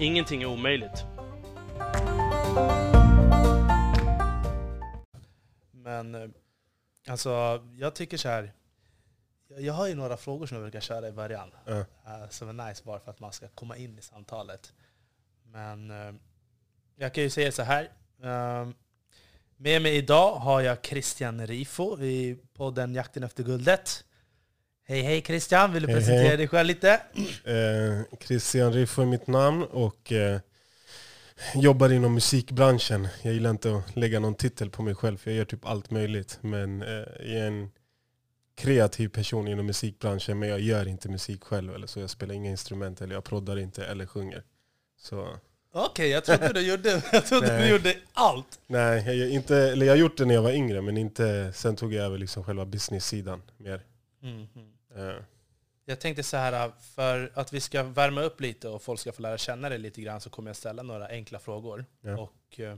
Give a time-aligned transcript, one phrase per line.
[0.00, 1.04] Ingenting är omöjligt.
[5.72, 6.28] Men eh,
[7.08, 8.52] alltså, jag tycker så här.
[9.58, 11.50] jag- har ju några frågor som jag brukar köra i början.
[11.64, 11.78] Ja.
[11.78, 14.72] eh, Som är nice bara för att man ska komma in i samtalet.
[15.44, 16.12] Men eh,
[16.96, 17.88] jag kan ju säga så här.
[19.56, 24.04] Med mig idag har jag Christian Rifo i podden Jakten efter guldet.
[24.90, 26.36] Hej hej Christian, vill du Hej, presentera hej.
[26.36, 27.00] dig själv lite?
[27.44, 30.40] Eh, Christian Riffo är mitt namn och eh,
[31.54, 33.08] jobbar inom musikbranschen.
[33.22, 35.90] Jag gillar inte att lägga någon titel på mig själv för jag gör typ allt
[35.90, 36.38] möjligt.
[36.40, 36.88] Men eh,
[37.20, 37.70] jag är en
[38.56, 41.74] kreativ person inom musikbranschen men jag gör inte musik själv.
[41.74, 44.42] Eller så jag spelar inga instrument eller jag proddar inte eller sjunger.
[44.98, 45.36] Så
[45.72, 48.60] Okej, jag trodde du gjorde, jag trodde du gjorde allt.
[48.66, 51.76] nej, jag, inte, eller jag har gjort det när jag var yngre men inte, sen
[51.76, 53.82] tog jag över liksom själva business-sidan mer.
[54.22, 54.79] Eh,
[55.84, 59.22] Jag tänkte så här, för att vi ska värma upp lite och folk ska få
[59.22, 61.84] lära känna dig lite grann så kommer jag ställa några enkla frågor.
[62.00, 62.18] Ja.
[62.18, 62.76] Och, eh,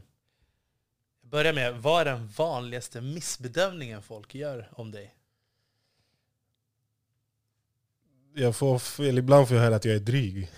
[1.21, 5.15] jag börjar med, vad är den vanligaste missbedömningen folk gör om dig?
[8.35, 10.51] jag får, eller ibland får jag höra att jag är dryg.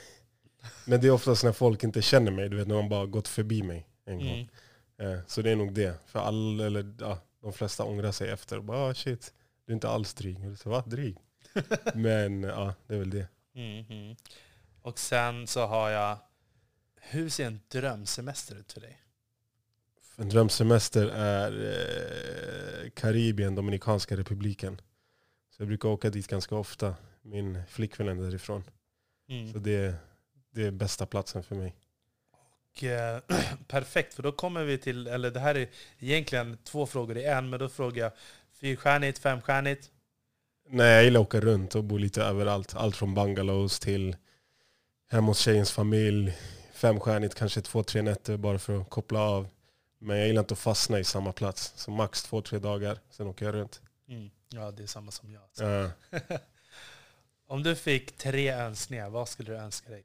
[0.87, 3.29] Men det är oftast när folk inte känner mig, du vet när de bara gått
[3.29, 4.51] förbi mig en gång.
[4.99, 5.13] Mm.
[5.13, 5.95] Eh, Så det är nog det.
[6.07, 9.35] För all, eller, ja, de flesta ångrar sig efter och bara ah, shit,
[9.67, 10.39] du är inte alls dryg.
[10.51, 10.85] Och Va?
[10.87, 11.17] Dryg?
[11.95, 13.27] Men ja, det är väl det.
[13.53, 14.17] Mhm.
[14.83, 16.19] Och sen så har jag,
[17.01, 19.01] hur ser en drömsemester ut för dig?
[20.17, 21.51] En drömsemester är
[22.85, 24.81] eh, Karibien, Dominikanska republiken.
[25.51, 26.95] Så jag brukar åka dit ganska ofta.
[27.23, 28.65] Min flickvän är därifrån.
[29.53, 29.95] Så det,
[30.51, 31.75] det är bästa platsen för mig.
[32.31, 33.21] Och, eh,
[33.69, 37.51] perfekt, för då kommer vi till, eller det här är egentligen två frågor i en,
[37.51, 38.13] men då frågar jag
[38.53, 39.91] fyrstjärnigt, femstjärnigt?
[40.69, 42.75] Nej, jag gillar att åka runt och bo lite överallt.
[42.75, 44.17] Allt från bungalows till
[45.11, 46.39] hemma hos tjejens familj.
[46.73, 49.49] Femstjärnigt, kanske två, tre nätter bara för att koppla av.
[49.99, 51.73] Men jag gillar inte att fastna i samma plats.
[51.77, 53.83] Så max två, tre dagar, sen åker jag runt.
[54.09, 54.31] Mm.
[54.49, 55.43] Ja, det är samma som jag.
[55.59, 55.91] Ja.
[57.47, 60.05] Om du fick tre önskningar, vad skulle du önska dig?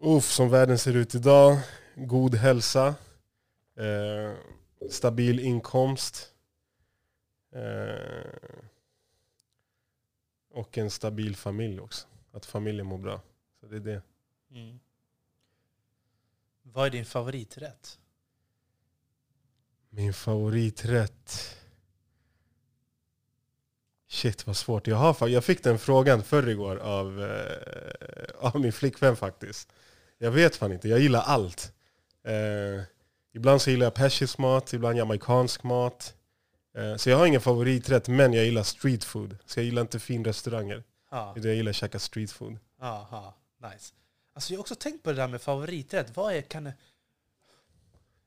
[0.00, 1.58] Uff, som världen ser ut idag.
[1.94, 2.94] God hälsa.
[3.78, 4.32] Eh,
[4.90, 6.32] stabil inkomst.
[7.50, 8.58] Eh,
[10.50, 12.06] och en stabil familj också.
[12.32, 13.20] Att familjen mår bra.
[13.60, 14.02] Så det är det.
[14.50, 14.78] Mm.
[16.62, 17.98] Vad är din favoriträtt?
[19.90, 21.56] Min favoriträtt.
[24.08, 24.86] Shit vad svårt.
[24.86, 29.72] Jag, har, jag fick den frågan förr igår av, eh, av min flickvän faktiskt.
[30.18, 31.72] Jag vet fan inte, jag gillar allt.
[32.22, 32.82] Eh,
[33.32, 36.14] ibland så gillar jag persisk mat, ibland jamaicansk mat.
[36.78, 39.36] Eh, så jag har ingen favoriträtt, men jag gillar street food.
[39.46, 40.82] Så jag gillar inte finrestauranger.
[41.10, 42.58] Ja, Jag gillar att käka street food.
[42.82, 43.34] aha,
[43.72, 43.94] nice.
[44.34, 46.16] Alltså jag har också tänkt på det där med favoriträtt.
[46.16, 46.72] Vad är, kan.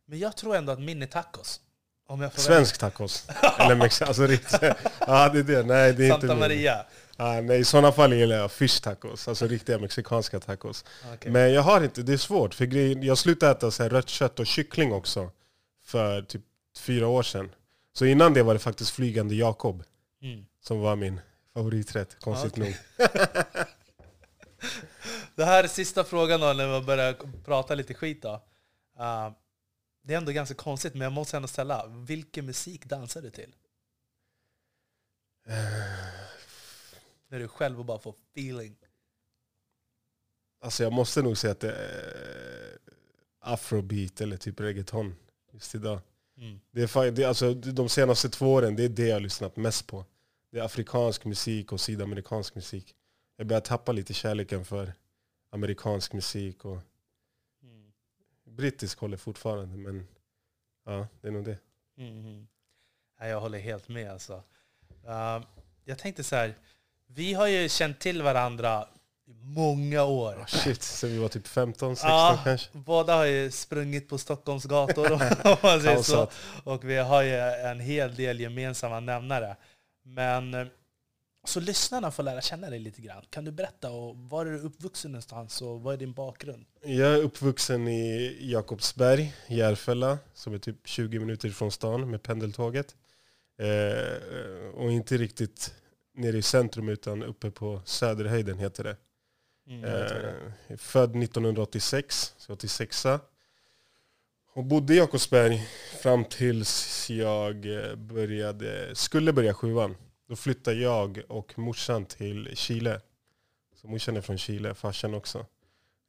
[0.05, 1.61] Men jag tror ändå att min är tacos.
[2.07, 3.27] Om jag får Svensk tacos.
[3.59, 3.75] Eller
[4.07, 4.61] alltså, riktigt.
[4.99, 5.63] Ja, det är det.
[5.63, 6.39] Nej, det är inte Santa min.
[6.39, 6.85] Maria.
[7.17, 10.85] Ah, nej, I sådana fall gillar jag fish tacos, alltså riktiga mexikanska tacos.
[11.13, 11.31] Okej.
[11.31, 12.53] Men jag har inte, det är svårt.
[12.53, 12.75] För
[13.05, 15.31] jag slutade äta så här rött kött och kyckling också
[15.85, 16.41] för typ
[16.77, 17.49] fyra år sedan.
[17.93, 19.83] Så innan det var det faktiskt Flygande Jakob
[20.21, 20.45] Mm.
[20.59, 21.21] som var min
[21.53, 22.77] favoriträtt, konstigt Okej.
[22.97, 23.07] nog.
[25.35, 27.13] Det här är sista frågan då, när vi börjar
[27.43, 28.33] prata lite skit då.
[28.99, 29.31] Uh,
[30.03, 31.87] det är ändå ganska konstigt, men jag måste ändå ställa.
[31.87, 33.55] Vilken musik dansar du till?
[37.27, 38.75] När du själv och bara får feeling.
[40.61, 42.77] Alltså jag måste nog säga att det är
[43.39, 45.15] afrobeat eller typ reggaeton
[45.51, 45.99] just idag.
[46.41, 46.59] Mm.
[46.71, 49.87] Det är, det, alltså, de senaste två åren, det är det jag har lyssnat mest
[49.87, 50.05] på.
[50.51, 52.95] Det är afrikansk musik och sydamerikansk musik.
[53.37, 54.93] Jag börjar tappa lite kärleken för
[55.49, 56.77] amerikansk musik och
[58.51, 58.55] Mm.
[58.55, 59.77] brittisk håller fortfarande.
[59.77, 60.07] Men
[60.85, 61.57] ja, det är nog det.
[61.97, 62.47] Mm.
[63.19, 64.43] Jag håller helt med alltså.
[65.07, 65.45] Uh,
[65.85, 66.57] jag tänkte så här,
[67.07, 68.87] vi har ju känt till varandra
[69.31, 70.33] i många år.
[70.33, 72.69] Oh, shit, så vi var typ 15, 16 Ja, kanske.
[72.73, 75.11] båda har ju sprungit på Stockholms gator
[75.43, 76.29] om man säger så.
[76.63, 77.35] Och vi har ju
[77.69, 79.55] en hel del gemensamma nämnare.
[80.03, 80.67] Men eh,
[81.43, 83.23] Så lyssnarna får lära känna dig lite grann.
[83.29, 86.65] Kan du berätta, och var är du uppvuxen någonstans och vad är din bakgrund?
[86.83, 92.95] Jag är uppvuxen i Jakobsberg, Järfälla, som är typ 20 minuter från stan med pendeltåget.
[93.59, 95.73] Eh, och inte riktigt
[96.13, 98.95] nere i centrum utan uppe på Söderhöjden heter det.
[99.71, 99.83] Mm.
[99.85, 103.05] Eh, född 1986, så 86
[104.53, 105.67] Och bodde i Jakobsberg
[106.01, 109.95] fram tills jag eh, började, skulle börja sjuan.
[110.27, 113.01] Då flyttade jag och morsan till Chile.
[113.75, 115.45] Så morsan är från Chile, farsan också.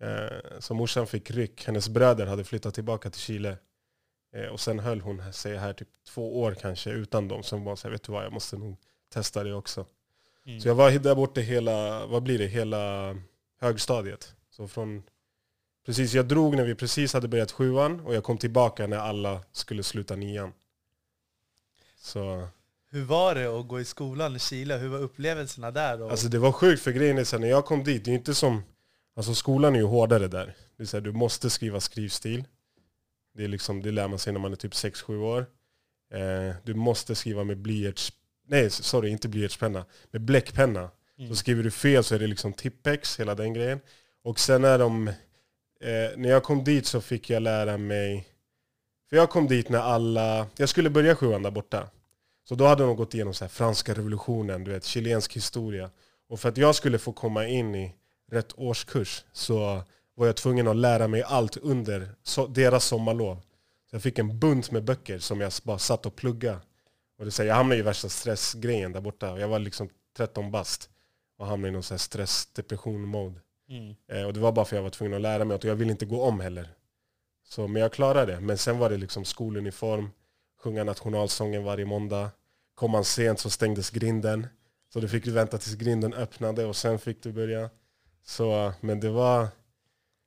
[0.00, 1.64] Eh, Så morsan fick ryck.
[1.67, 3.56] Hennes bröder hade flyttat tillbaka till Chile.
[4.32, 7.43] Eh, Och sen höll hon sig här typ två år kanske utan dem.
[7.43, 8.76] Sen var så här, vet du vad, jag måste nog
[9.12, 9.87] testa det också.
[10.47, 10.61] Mm.
[10.61, 13.17] Så jag var där borta hela, vad blir det, hela
[13.62, 14.35] högstadiet.
[14.50, 15.03] Så från,
[15.87, 19.41] precis, jag drog när vi precis hade börjat sjuan och jag kom tillbaka när alla
[19.53, 20.53] skulle sluta nian.
[21.97, 22.49] Så,
[22.91, 24.76] Hur var det att gå i skolan i Chile?
[24.76, 26.03] Hur var upplevelserna där?
[26.03, 26.11] Och...
[26.11, 28.14] alltså det var sjukt för grejen är så här, när jag kom dit, det är
[28.14, 28.62] inte som,
[29.17, 30.56] alltså skolan är ju hårdare där.
[30.76, 32.44] Det är så här, du måste skriva skrivstil.
[33.35, 35.47] Det, är liksom, det lär man sig när man är typ 6-7 år.
[36.12, 38.12] Eh, du måste skriva med blyerts,
[38.47, 40.91] nej sorry inte blyertspenna, med bläckpenna.
[41.22, 41.34] Mm.
[41.34, 43.80] Så skriver du fel så är det liksom tippex, hela den grejen.
[44.24, 48.28] Och sen är de, eh, när jag kom dit så fick jag lära mig,
[49.10, 51.88] för jag kom dit när alla, jag skulle börja sjuan där borta.
[52.48, 55.90] Så då hade de gått igenom så här, franska revolutionen, du vet, chilensk historia.
[56.28, 57.94] Och för att jag skulle få komma in i
[58.30, 59.82] rätt årskurs så
[60.14, 63.36] var jag tvungen att lära mig allt under so deras sommarlov.
[63.90, 66.58] Så jag fick en bunt med böcker som jag bara satt och pluggade.
[67.18, 69.38] Och det här, jag hamnade i värsta stressgrejen där borta.
[69.38, 70.91] Jag var liksom 13 bast
[71.42, 73.40] och hamnade i någon så här stress, depression mode.
[73.68, 73.94] Mm.
[74.08, 75.74] Eh, och det var bara för att jag var tvungen att lära mig och jag
[75.74, 76.68] ville inte gå om heller.
[77.44, 78.40] Så, men jag klarade det.
[78.40, 80.10] Men sen var det liksom skoluniform,
[80.60, 82.30] sjunga nationalsången varje måndag.
[82.74, 84.46] Kom man sent så stängdes grinden.
[84.92, 87.70] Så du fick vänta tills grinden öppnade och sen fick du börja.
[88.22, 89.48] Så, men det var...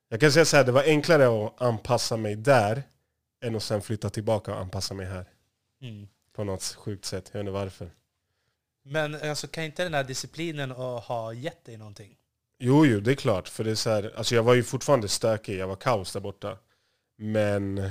[0.09, 2.83] Jag kan säga så här, det var enklare att anpassa mig där
[3.43, 5.25] än att sen flytta tillbaka och anpassa mig här.
[5.81, 6.07] Mm.
[6.33, 7.29] På något sjukt sätt.
[7.31, 7.91] Jag vet inte varför.
[8.85, 12.17] Men alltså, kan inte den här disciplinen ha gett dig någonting?
[12.59, 13.47] Jo, jo, det är klart.
[13.47, 16.19] För det är så här, alltså jag var ju fortfarande stökig, jag var kaos där
[16.19, 16.57] borta.
[17.17, 17.89] Men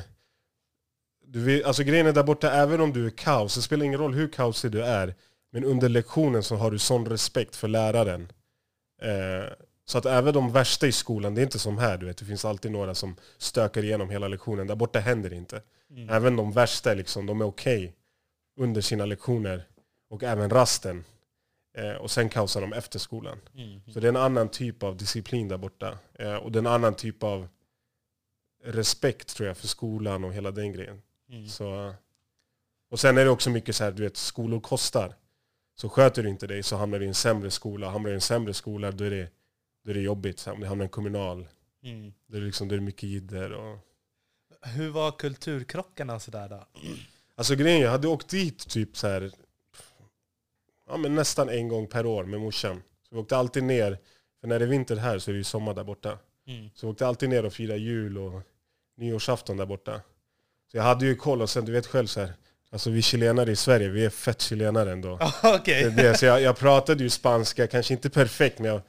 [1.27, 4.01] du vet, alltså grejen är där borta, även om du är kaos, det spelar ingen
[4.01, 5.15] roll hur kaosig du är.
[5.53, 8.33] Men under lektionen så har du sån respekt för läraren.
[9.03, 9.53] Eh,
[9.85, 12.25] så att även de värsta i skolan, det är inte som här, du vet, det
[12.25, 14.67] finns alltid några som stökar igenom hela lektionen.
[14.67, 15.63] Där borta händer det inte.
[15.91, 16.09] Mm.
[16.09, 17.95] Även de värsta, liksom, de är okej
[18.57, 19.67] under sina lektioner.
[20.15, 21.05] Och även rasten.
[21.77, 23.41] Eh, och sen kaosar de efter skolan.
[23.55, 23.81] Mm.
[23.89, 25.99] Så det är en annan typ av disciplin där borta.
[26.15, 27.49] Eh, och det är en annan typ av
[28.65, 31.03] respekt tror jag för skolan och hela den grejen.
[31.29, 31.49] Mm.
[31.49, 31.95] Så,
[32.91, 35.15] och sen är det också mycket så här, du vet, skolor kostar.
[35.77, 37.91] Så sköter du inte dig så hamnar du i en sämre skola.
[37.91, 39.31] Hamnar du i en sämre skola då är det,
[39.85, 40.47] då är det jobbigt.
[40.47, 41.49] Om du hamnar i en kommunal,
[41.83, 42.13] Mm.
[42.27, 43.53] då är det, liksom, då är det mycket jidder.
[43.53, 43.79] Och...
[44.63, 46.67] Hur var kulturkrockarna och sådär då?
[47.35, 49.33] Alltså grejen, jag hade åkt dit typ så här,
[50.89, 52.83] ja, men nästan en gång per år med morsan.
[53.09, 53.99] Så vi åkte alltid ner,
[54.41, 56.19] för när det är vinter här så är det ju sommar där borta.
[56.47, 56.71] Mm.
[56.75, 58.43] Så vi åkte alltid ner och firade jul och
[58.97, 60.01] nyårsafton där borta.
[60.71, 62.33] Så jag hade ju koll och sen du vet själv så här,
[62.71, 65.19] alltså vi chilenare i Sverige, vi är fett chilenare ändå.
[65.43, 65.91] Okej.
[65.91, 66.19] Det.
[66.19, 68.81] Så jag, jag pratade ju spanska, kanske inte perfekt men jag,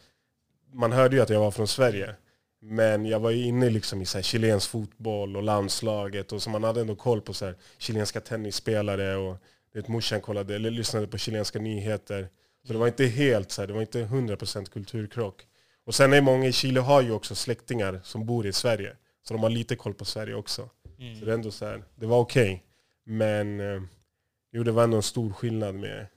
[0.73, 2.15] man hörde ju att jag var från Sverige.
[2.61, 6.49] Men jag var ju inne liksom i så här chilensk fotboll och landslaget och så
[6.49, 9.37] man hade ändå koll på så här chilenska tennisspelare och
[9.75, 12.29] vet, morsan kollade, eller lyssnade på chilenska nyheter.
[12.67, 15.47] Så det var inte helt så här, det var inte 100% kulturkrock.
[15.85, 18.95] Och sen är många i Chile har ju också släktingar som bor i Sverige.
[19.27, 20.69] Så de har lite koll på Sverige också.
[20.99, 21.19] Mm.
[21.19, 22.63] Så det är ändå så här, det var okej.
[23.05, 23.81] Men eh,
[24.51, 26.07] jo, det var ändå en stor skillnad med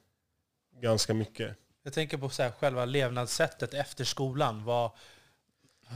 [0.81, 1.57] ganska mycket.
[1.83, 4.65] Jag tänker på så här, själva levnadssättet efter skolan.
[4.65, 4.91] Vad,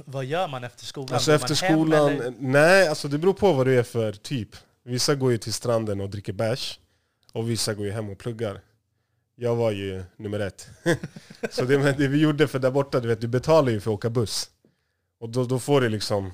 [0.04, 1.14] vad gör man efter skolan?
[1.14, 2.34] Alltså Går efter hem, skolan, eller?
[2.38, 4.48] nej alltså det beror på vad du är för typ.
[4.84, 6.78] Vissa går ju till stranden och dricker bärs.
[7.32, 8.60] Och vissa går ju hem och pluggar.
[9.36, 10.68] Jag var ju nummer ett.
[11.50, 13.94] så det, det vi gjorde, för där borta, du vet, du betalar ju för att
[13.94, 14.50] åka buss.
[15.20, 16.32] Och då, då får du liksom,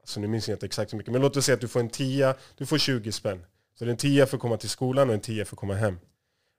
[0.00, 1.80] alltså nu minns jag inte exakt så mycket, men låt oss säga att du får
[1.80, 3.44] en tia, du får 20 spänn.
[3.78, 5.60] Så det är en tia för att komma till skolan och en tia för att
[5.60, 5.98] komma hem.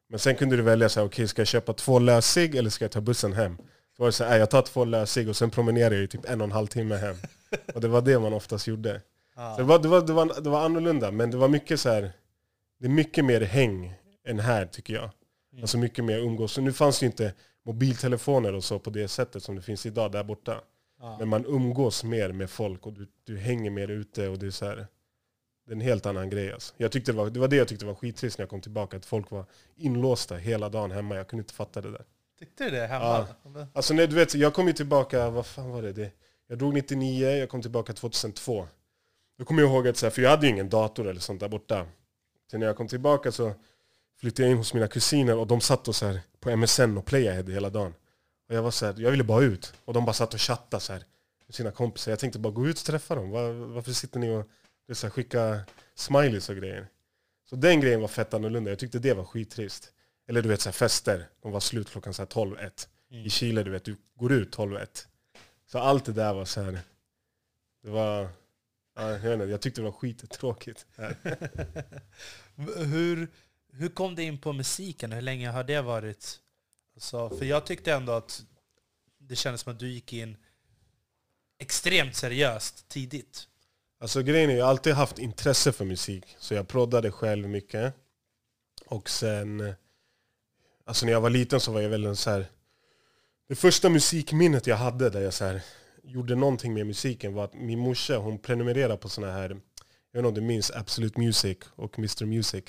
[0.09, 2.85] Men sen kunde du välja så här, okej ska jag köpa två lösig eller ska
[2.85, 3.57] jag ta bussen hem?
[3.97, 6.07] Så var det så här, "Nej, jag tar två lösig och sen promenerar jag i
[6.07, 7.15] typ en och en halv timme hem.
[7.73, 9.01] Och det var det man oftast gjorde.
[9.35, 9.55] Ja.
[9.55, 11.89] Så det, var, det, var, det, var, det var annorlunda, men det var mycket så
[11.89, 12.11] här.
[12.79, 13.93] Det är mycket mer häng
[14.27, 15.09] än här tycker jag.
[15.51, 15.63] Mm.
[15.63, 16.51] Alltså mycket mer umgås.
[16.51, 17.33] Så nu fanns det ju inte
[17.65, 20.61] mobiltelefoner och så på det sättet som det finns idag där borta.
[20.99, 21.17] Ja.
[21.19, 24.51] Men man umgås mer med folk och du, du hänger mer ute och det är
[24.51, 24.87] så här.
[25.65, 26.73] Det är en helt annan grej alltså.
[26.77, 28.97] jag tyckte det, var, det var det jag tyckte var skittrist när jag kom tillbaka.
[28.97, 31.15] Att folk var inlåsta hela dagen hemma.
[31.15, 32.05] Jag kunde inte fatta det där.
[32.39, 33.27] Tyckte du det hemma?
[33.43, 33.67] Ja.
[33.73, 35.93] Alltså när, du vet, jag kom ju tillbaka, vad fan var det?
[35.93, 36.11] det?
[36.47, 38.67] Jag drog 99, jag kom tillbaka 2002.
[39.37, 41.39] Då kommer jag ihåg att, så här, för jag hade ju ingen dator eller sånt
[41.39, 41.85] där borta.
[42.51, 43.53] Sen när jag kom tillbaka så
[44.19, 47.05] flyttade jag in hos mina kusiner och de satt och så här, på MSN och
[47.05, 47.93] playade hela dagen.
[48.49, 49.73] Och jag var så här, jag ville bara ut.
[49.85, 51.03] Och de bara satt och chattade så här,
[51.45, 52.11] med sina kompisar.
[52.11, 53.29] Jag tänkte bara gå ut och träffa dem.
[53.29, 54.49] Var, varför sitter ni och
[54.87, 55.59] det så här, skicka
[55.95, 56.87] smileys och grejer?
[57.49, 58.71] Så den grejen var fett annorlunda.
[58.71, 59.91] Jag tyckte det var skittrist.
[60.27, 62.87] Eller du vet så här, fester, de var slut klockan 12-1.
[63.11, 63.25] Mm.
[63.25, 65.05] I Chile, du vet, du går ut 12-1.
[65.65, 66.79] Så allt det där var så här,
[67.83, 68.29] det var,
[68.95, 70.85] ja, jag, inte, jag tyckte det var skittråkigt.
[72.77, 73.27] hur,
[73.71, 75.11] hur kom du in på musiken?
[75.11, 76.39] Hur länge har det varit?
[76.95, 78.45] Alltså, för jag tyckte ändå att
[79.17, 80.37] det kändes som att du gick in
[81.59, 83.47] extremt seriöst tidigt.
[83.99, 86.35] Alltså grejen är, jag har alltid haft intresse för musik.
[86.39, 87.93] Så jag proddade själv mycket.
[88.85, 89.73] Och sen,
[90.85, 92.45] alltså när jag var liten så var jag väl en så här,
[93.47, 95.61] Det första musikminnet jag hade där jag så här,
[96.07, 99.57] gjorde någonting med musiken var att min morsa hon prenumererade på såna här, jag
[100.13, 102.63] vet inte om du minns Absolute Music och Mr Music.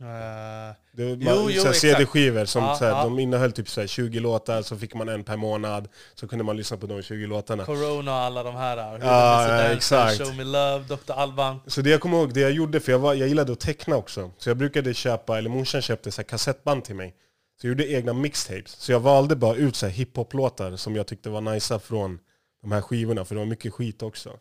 [0.00, 3.04] Uh, det var jo, jo, CD-skivor som ah, såhär, ah.
[3.04, 5.88] de innehöll typ såhär 20 låtar, så fick man en per månad.
[6.14, 7.64] Så kunde man lyssna på de 20 låtarna.
[7.64, 8.76] Corona och alla de här.
[8.76, 10.18] Ja, ah, exakt.
[10.18, 11.12] Show Me Love, Dr.
[11.12, 11.60] Alban.
[11.66, 13.96] Så det jag kommer ihåg, det jag gjorde, för jag, var, jag gillade att teckna
[13.96, 14.30] också.
[14.38, 17.14] Så jag brukade köpa, eller morsan köpte så kassettband till mig.
[17.60, 18.70] Så jag gjorde egna mixtapes.
[18.70, 22.18] Så jag valde bara ut så hiphop-låtar som jag tyckte var nice från
[22.68, 24.38] de här skivorna, för det var mycket skit också.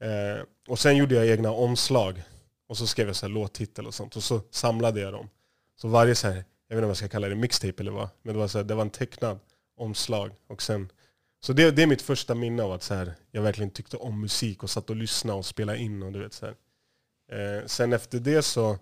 [0.00, 2.22] Eh, och sen gjorde jag egna omslag
[2.68, 4.16] och så skrev jag så här låttitel och sånt.
[4.16, 5.28] Och så samlade jag dem.
[5.76, 8.08] Så varje så här, jag vet inte om jag ska kalla det mixtape eller vad.
[8.22, 9.38] Men det var, så här, det var en tecknad
[9.76, 10.30] omslag.
[10.46, 10.92] Och sen,
[11.40, 14.20] så det, det är mitt första minne av att så här, jag verkligen tyckte om
[14.20, 16.02] musik och satt och lyssnade och spelade in.
[16.02, 18.78] Och du vet, så eh, sen efter det så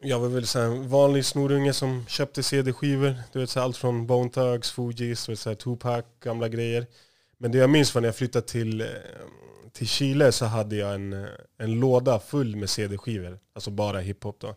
[0.00, 3.14] jag var väl så en vanlig snorunge som köpte CD-skivor.
[3.32, 6.86] Du vet, så allt från Bone Thugs, Fugees, Tupac, gamla grejer.
[7.38, 8.86] Men det jag minns var när jag flyttade till eh,
[9.78, 11.26] till Chile så hade jag en,
[11.58, 13.38] en låda full med CD-skivor.
[13.54, 14.54] Alltså bara hiphop då.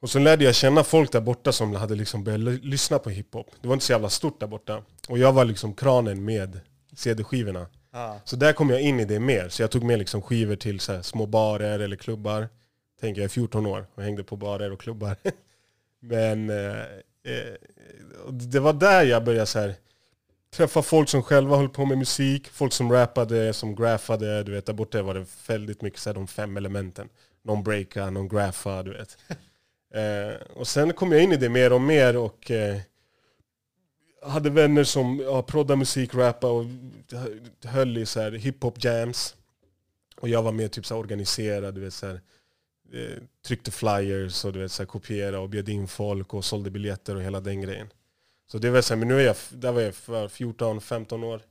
[0.00, 3.46] Och så lärde jag känna folk där borta som hade liksom börjat lyssna på hiphop.
[3.60, 4.82] Det var inte så jävla stort där borta.
[5.08, 6.60] Och jag var liksom kranen med
[6.96, 7.66] CD-skivorna.
[7.90, 8.14] Ah.
[8.24, 9.48] Så där kom jag in i det mer.
[9.48, 12.48] Så jag tog med liksom skivor till så små barer eller klubbar.
[13.00, 15.16] Tänker jag är 14 år och hängde på barer och klubbar.
[16.00, 16.82] Men eh,
[17.24, 17.54] eh,
[18.30, 19.74] det var där jag började så här,
[20.56, 24.42] träffa folk som själva höll på med musik, folk som rappade, som graffade.
[24.42, 27.08] Du vet, där borta var det väldigt mycket så här, de fem elementen.
[27.42, 29.18] Någon breaka, någon graffa, du vet.
[29.94, 32.80] eh, och sen kom jag in i det mer och mer och eh,
[34.22, 36.64] hade vänner som ja, proddade musik, rappa och
[37.64, 39.36] höll i så här hiphop jams.
[40.20, 42.20] Och jag var med typ så här, organiserad, du vet så här,
[42.92, 46.70] eh, tryckte flyers och du vet, så här, kopierade och bjöd in folk och sålde
[46.70, 47.88] biljetter och hela den grejen.
[48.46, 51.42] Så det var så här, men nu är jag, där var jag för 14-15 år.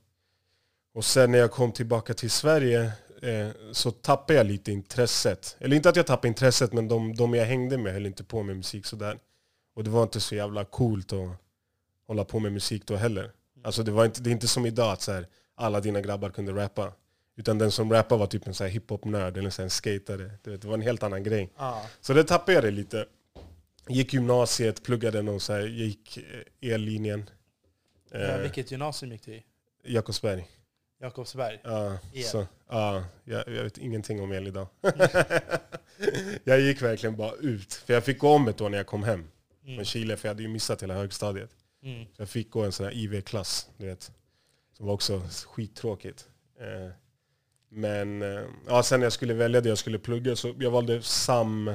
[0.93, 5.55] Och sen när jag kom tillbaka till Sverige eh, så tappade jag lite intresset.
[5.59, 8.43] Eller inte att jag tappade intresset, men de, de jag hängde med höll inte på
[8.43, 9.19] med musik sådär.
[9.75, 11.29] Och det var inte så jävla coolt att
[12.07, 13.31] hålla på med musik då heller.
[13.63, 16.29] Alltså det, var inte, det är inte som idag att så här, alla dina grabbar
[16.29, 16.91] kunde rappa.
[17.37, 20.31] Utan den som rappade var typ en hiphop-nörd eller en skatare.
[20.43, 21.49] Det var en helt annan grej.
[21.55, 21.81] Ah.
[22.01, 23.05] Så det tappade jag det lite.
[23.87, 27.29] Gick gymnasiet, pluggade någon så här, gick eh, ellinjen.
[28.11, 29.43] Ja, eh, vilket gymnasium gick du i?
[29.83, 30.47] Jakobsberg.
[31.01, 31.59] Jakobsberg?
[31.63, 34.67] Ja, så, ja jag, jag, vet ingenting om el idag.
[36.43, 37.73] jag gick verkligen bara ut.
[37.73, 39.27] För jag fick gå om ett år när jag kom hem
[39.63, 39.75] mm.
[39.75, 41.49] från Chile, för jag hade ju missat hela högstadiet.
[41.83, 42.05] Mm.
[42.05, 44.11] Så jag fick gå en sån här IV-klass, du vet.
[44.77, 46.27] Som var också skittråkigt.
[46.59, 46.91] Eh,
[47.69, 48.21] men
[48.67, 51.71] ja, sen när jag skulle välja det jag skulle plugga så jag valde SAM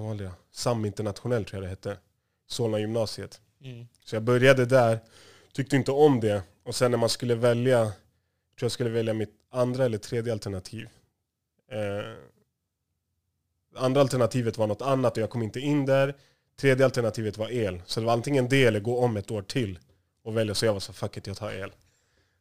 [0.00, 0.30] fan?
[0.50, 1.98] SAM internationell tror jag det hette.
[2.46, 3.40] Solna gymnasiet.
[3.60, 3.86] Mm.
[4.04, 4.98] Så jag började där,
[5.52, 6.42] tyckte inte om det.
[6.62, 7.92] Och sen när man skulle välja, jag
[8.58, 10.88] tror jag skulle välja mitt andra eller tredje alternativ.
[11.70, 12.14] Eh,
[13.76, 16.14] andra alternativet var något annat och jag kom inte in där.
[16.56, 17.82] Tredje alternativet var el.
[17.86, 19.78] Så det var antingen det eller gå om ett år till
[20.22, 20.54] och välja.
[20.54, 21.72] Så jag var så fuck it, jag tar el.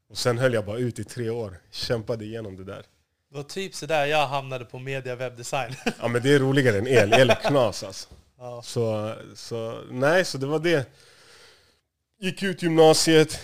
[0.09, 1.57] Och sen höll jag bara ut i tre år.
[1.71, 2.85] Kämpade igenom det där.
[3.33, 5.75] Det var typ sådär jag hamnade på media webbdesign.
[5.99, 7.13] Ja men det är roligare än el.
[7.13, 8.09] El är knas alltså.
[8.37, 8.61] Ja.
[8.61, 10.89] Så, så nej, så det var det.
[12.19, 13.39] Gick ut gymnasiet,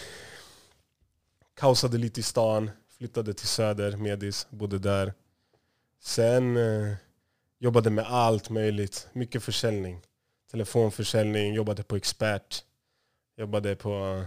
[1.55, 5.13] kaosade lite i stan, flyttade till Söder, Medis, bodde där.
[6.01, 6.95] Sen eh,
[7.59, 10.01] jobbade med allt möjligt, mycket försäljning.
[10.51, 12.63] Telefonförsäljning, jobbade på Expert.
[13.37, 14.23] Jobbade på,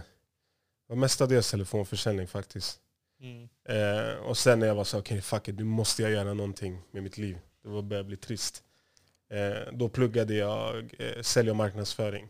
[0.87, 2.79] var mestadels telefonförsäljning faktiskt.
[3.23, 3.49] Mm.
[3.65, 6.33] Eh, och sen när jag var så okej okay, fuck it, nu måste jag göra
[6.33, 7.37] någonting med mitt liv.
[7.63, 8.63] Det var började bli trist.
[9.29, 12.29] Eh, då pluggade jag eh, sälj och marknadsföring.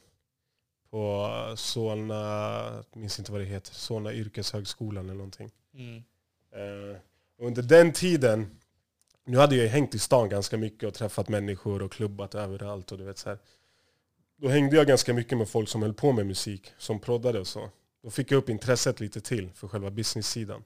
[0.89, 2.13] på Solna,
[2.91, 5.51] jag minns inte vad det heter, Solna yrkeshögskolan eller någonting.
[5.73, 6.03] Mm.
[6.55, 6.97] Eh,
[7.37, 8.59] under den tiden,
[9.25, 12.91] nu hade jag hängt i stan ganska mycket och träffat människor och klubbat överallt.
[12.91, 13.37] Och du vet, så här.
[14.37, 17.47] Då hängde jag ganska mycket med folk som höll på med musik, som proddade och
[17.47, 17.69] så.
[18.03, 20.63] Då fick jag upp intresset lite till för själva business-sidan.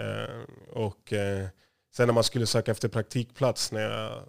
[0.00, 1.48] Eh, och eh,
[1.92, 4.24] sen när man skulle söka efter praktikplats när jag,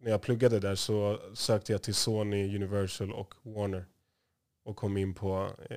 [0.00, 3.86] när jag pluggade där så sökte jag till Sony, Universal och Warner.
[4.64, 5.76] Och kom in på eh,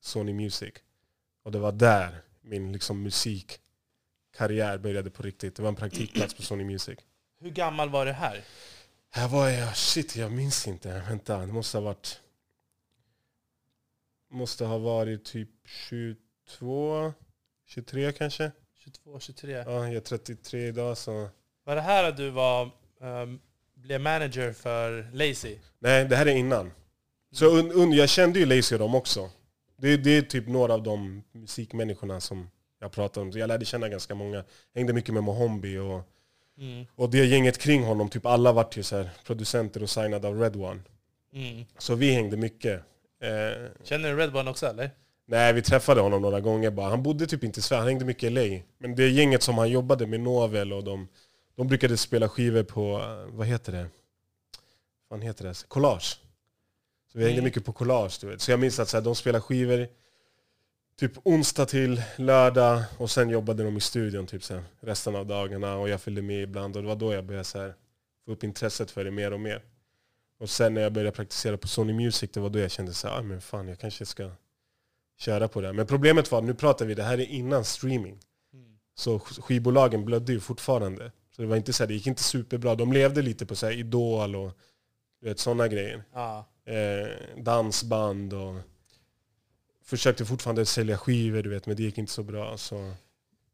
[0.00, 0.74] Sony Music.
[1.42, 5.56] Och det var där min liksom, musikkarriär började på riktigt.
[5.56, 6.98] Det var en praktikplats på Sony Music.
[7.40, 8.44] Hur gammal var du här?
[9.10, 11.04] Här var jag, shit jag minns inte.
[11.08, 12.20] Vänta, det måste ha varit...
[14.30, 17.12] Måste ha varit typ 22,
[17.66, 18.50] 23 kanske.
[18.84, 19.52] 22, 23?
[19.52, 21.28] Ja, jag är 33 idag så...
[21.64, 23.40] Var det här att du var, um,
[23.74, 25.58] blev manager för Lazy?
[25.78, 26.72] Nej, det här är innan.
[27.32, 29.30] Så un, un, jag kände ju Lazy och dem också.
[29.76, 33.30] Det, det är typ några av de musikmänniskorna som jag pratar om.
[33.30, 34.44] Jag lärde känna ganska många.
[34.74, 36.10] Hängde mycket med Mohombi och,
[36.58, 36.86] Mm.
[36.94, 38.08] och det gänget kring honom.
[38.08, 40.80] Typ alla vart ju så producenter och signade av Red One.
[41.32, 41.64] Mm.
[41.78, 42.80] Så vi hängde mycket.
[43.22, 44.90] Eh, Känner du Red One också eller?
[45.26, 46.88] Nej, vi träffade honom några gånger bara.
[46.90, 48.62] Han bodde typ inte i Sverige, han hängde mycket i LA.
[48.78, 51.08] Men det gänget som han jobbade med, Novel och de,
[51.56, 53.86] de brukade spela skivor på, eh, vad heter det?
[55.08, 55.64] Vad heter det?
[55.68, 56.20] Collage.
[57.12, 57.44] Så vi hängde Mm.
[57.44, 58.40] mycket på collage, du vet.
[58.40, 59.88] Så jag minns att så här, de spelade skivor
[61.00, 65.26] typ onsdag till lördag och sen jobbade de i studion typ så här, resten av
[65.26, 67.74] dagarna och jag följde med ibland och det var då jag började så här,
[68.24, 69.62] få upp intresset för det mer och mer.
[70.40, 73.08] Och sen när jag började praktisera på Sony Music, det var då jag kände så
[73.08, 74.30] här, ah, men fan jag kanske ska
[75.16, 75.66] köra på det.
[75.66, 78.20] här." Men problemet var, nu pratar vi, det här är innan streaming.
[78.52, 78.78] Mm.
[78.94, 81.12] Så sk- skivbolagen blödde ju fortfarande.
[81.30, 82.74] Så det var inte så här, det gick inte superbra.
[82.74, 84.52] De levde lite på så här Idol och
[85.36, 86.04] sådana grejer.
[86.12, 86.46] Ja.
[86.64, 88.60] Eh, dansband och
[89.82, 92.56] försökte fortfarande sälja skivor, du vet, men det gick inte så bra.
[92.56, 92.92] Så.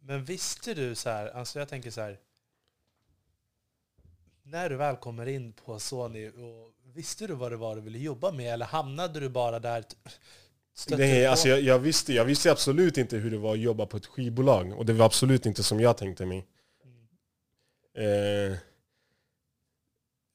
[0.00, 2.18] Men visste du så här, alltså jag tänker så här.
[4.42, 7.98] När du väl kommer in på Sony, och visste du vad det var du ville
[7.98, 8.52] jobba med?
[8.54, 9.84] Eller hamnade du bara där?
[10.80, 13.60] T- stötte Nej, alltså jag, jag, visste, jag visste absolut inte hur det var att
[13.60, 14.72] jobba på ett skivbolag.
[14.72, 16.46] Och det var absolut inte som jag tänkte mig.
[17.98, 18.56] Eh,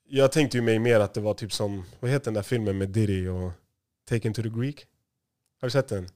[0.08, 2.78] jag tänkte ju mig mer att det var typ som, vad heter den där filmen
[2.78, 3.52] med Diddy och
[4.10, 4.86] Taken to the Greek?
[5.62, 6.08] Har du sett den?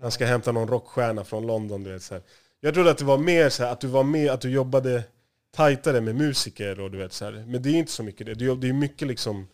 [0.00, 1.84] Han ska hämta någon rockstjärna från London.
[1.84, 2.22] Du vet, så här.
[2.60, 5.04] Jag trodde att det var mer så här, att du var med, att du jobbade
[5.50, 7.32] tajtare med musiker och du vet så här.
[7.32, 8.34] Men det är inte så mycket det.
[8.34, 9.48] Det är det är mycket liksom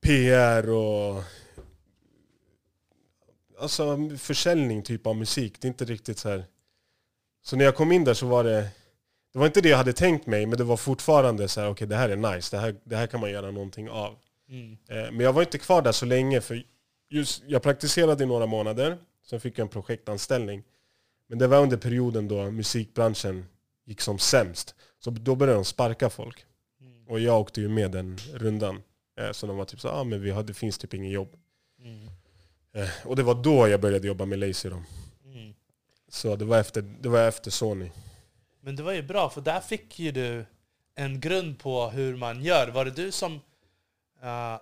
[0.00, 1.22] PR och
[3.62, 5.60] alltså försäljning typ av musik.
[5.60, 6.44] Det är inte riktigt så här.
[7.42, 8.68] Så när jag kom in där så var det
[9.32, 11.86] det var inte det jag hade tänkt mig, men det var fortfarande så här, okej
[11.86, 14.18] det här är nice, det här, det här kan man göra någonting av.
[14.48, 14.72] Mm.
[14.88, 16.62] Eh, Men jag var inte kvar där så länge, för
[17.10, 20.62] just, jag praktiserade i några månader, sen fick jag en projektanställning.
[21.28, 23.46] Men det var under perioden då musikbranschen
[23.86, 24.74] gick som sämst.
[24.98, 26.44] Så då började de sparka folk.
[26.80, 27.08] Mm.
[27.08, 28.82] Och jag åkte ju med den rundan.
[29.20, 31.36] Eh, Så de var typ så ah, men vi har, det finns typ ingen jobb.
[31.84, 32.08] Mm.
[32.74, 34.82] Eh, Och det var då jag började jobba med Lazy då.
[35.24, 35.54] Mm.
[36.08, 37.90] Så det var efter, det var efter Sony.
[38.60, 40.44] Men det var ju bra, för där fick ju du
[40.94, 42.68] en grund på hur man gör.
[42.68, 43.32] Var det du som
[44.22, 44.58] eh,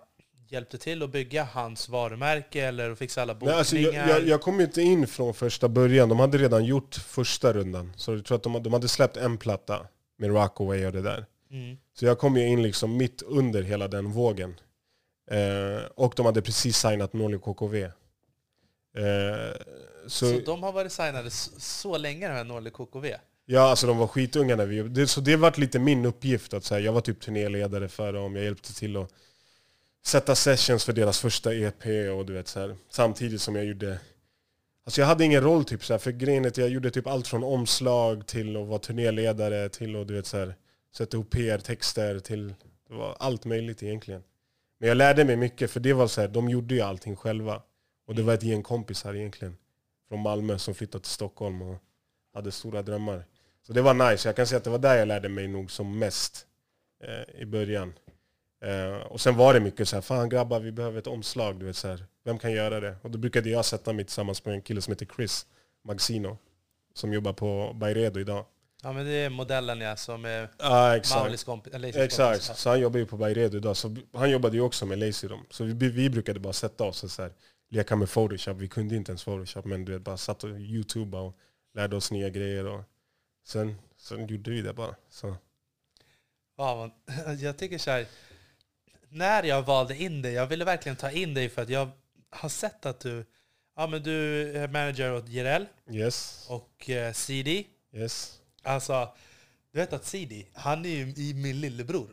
[0.49, 3.59] hjälpte till att bygga hans varumärke eller fixa alla Nej, bokningar?
[3.59, 6.09] alltså, jag, jag, jag kom inte in från första början.
[6.09, 7.93] De hade redan gjort första rundan.
[7.97, 9.87] Så jag tror att de, de hade släppt en platta
[10.19, 11.27] med Rockaway och det där.
[11.51, 11.77] mm.
[11.99, 14.61] Så jag kom ju in liksom mitt under hela den vågen.
[15.31, 17.91] Eh, och de hade precis signat Norli KKV.
[18.97, 19.57] Eh,
[20.07, 23.15] så, så, de har varit signade så, länge, de här Norli KKV?
[23.47, 26.55] ja, alltså de var skitunga när vi det, Så det vart lite min uppgift.
[26.55, 28.37] att så här, Jag var typ turnéledare för dem.
[28.37, 29.11] Jag hjälpte till att
[30.05, 31.85] sätta sessions för deras första EP.
[32.19, 33.99] Och du vet, så här, samtidigt som jag gjorde...
[34.85, 37.07] Alltså jag hade ingen roll typ så här, för grejen är att jag gjorde typ
[37.07, 40.55] allt från omslag till att vara turnéledare till att du vet, så här,
[40.97, 42.55] sätta ihop PR-texter till
[42.89, 44.23] det var allt möjligt egentligen.
[44.79, 47.63] Men jag lärde mig mycket för det var så här, de gjorde ju allting själva.
[48.11, 49.57] Och det var ett gäng kompisar egentligen
[50.09, 51.77] från Malmö som flyttade till Stockholm och
[52.35, 53.25] hade stora drömmar.
[53.67, 54.29] Så det var nice.
[54.29, 56.47] Jag kan säga att det var där jag lärde mig nog som mest
[57.05, 57.93] eh, i början.
[58.65, 61.59] Eh, och sen var det mycket så här, fan grabbar vi behöver ett omslag.
[61.59, 62.97] Du vet, så här, vem kan göra det?
[63.03, 65.47] Och då brukade jag sätta mig tillsammans med en kille som heter Chris
[65.85, 66.39] Magsino.
[66.95, 68.45] Som jobbar på Byredo idag.
[68.83, 70.49] Ja men det är modellen ja, som är
[70.95, 71.21] exakt.
[71.21, 71.75] Maulis kompis.
[71.97, 73.77] Exakt, så han jobbar ju på Byredo idag.
[73.77, 75.47] Så han jobbade ju också med Lazy dem.
[75.51, 77.33] Så vi, vi brukade bara sätta oss och så här,
[77.71, 78.57] leka med Photoshop.
[78.57, 81.37] Vi kunde inte ens Photoshop men du vet, bara satt och Youtube och
[81.75, 82.67] lärde oss nya grejer.
[82.67, 82.83] Och
[83.45, 84.95] sen, sen gjorde vi det bara.
[85.11, 85.37] Så.
[86.57, 86.91] Ja,
[87.39, 88.07] jag tycker så här,
[89.09, 91.91] när jag valde in dig, jag ville verkligen ta in dig för att jag
[92.31, 93.25] har sett att du,
[93.77, 97.65] ja, men du är manager åt Jireel Yes, och eh, CD.
[97.93, 98.41] yes.
[98.63, 99.15] Alltså,
[99.73, 102.09] du vet att CD, han är ju i min lillebror.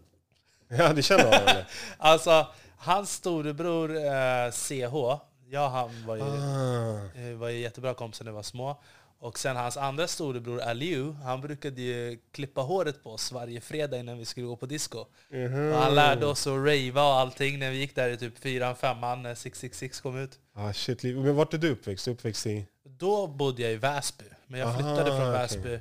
[0.67, 1.39] Ja, det känner honom.
[1.47, 1.67] eller?
[1.97, 7.19] Alltså, hans storebror eh, CH, jag och han var ju, Ah.
[7.21, 8.81] eh, var ju jättebra kompisar när vi var små.
[9.19, 13.97] Och sen hans andra storebror Aliu, han brukade ju klippa håret på oss varje fredag
[13.97, 15.05] innan vi skulle gå på disco.
[15.29, 15.71] Mhm.
[15.71, 18.75] Och han lärde oss att ravea och allting när vi gick där i typ fyran,
[18.75, 20.39] femman när 666 kom ut.
[20.53, 21.03] Ah, shit.
[21.03, 22.07] Men vart är du uppväxt?
[22.07, 22.67] Uppväxt i...
[22.83, 25.31] Då bodde jag i Väsby, men jag Aha, flyttade från.
[25.31, 25.79] Väsby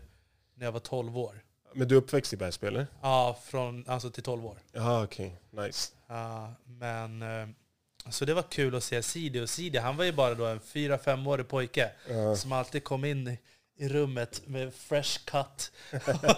[0.55, 1.42] när jag var 12 år.
[1.74, 2.87] Men du är uppväxt i Bergsby eller?
[3.02, 4.59] Ja, från, alltså till 12 år.
[4.72, 5.37] Jaha, okej.
[5.50, 5.92] Nice.
[6.09, 7.48] Ja, men, eh,
[8.11, 9.40] så det var kul att se Sidi.
[9.40, 12.37] Och Sidi, han var ju bara då en 4-5-årig pojke Ja.
[12.37, 15.73] som alltid kom in i, rummet med fresh cut.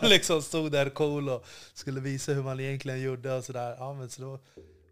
[0.01, 3.77] och liksom stod där cool och skulle visa hur man egentligen gjorde och sådär.
[3.79, 4.41] Ja, men så det var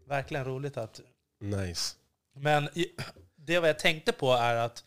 [0.05, 1.01] verkligen roligt att...
[1.39, 1.95] Nice.
[2.33, 2.69] Men
[3.35, 4.83] det vad jag tänkte på är att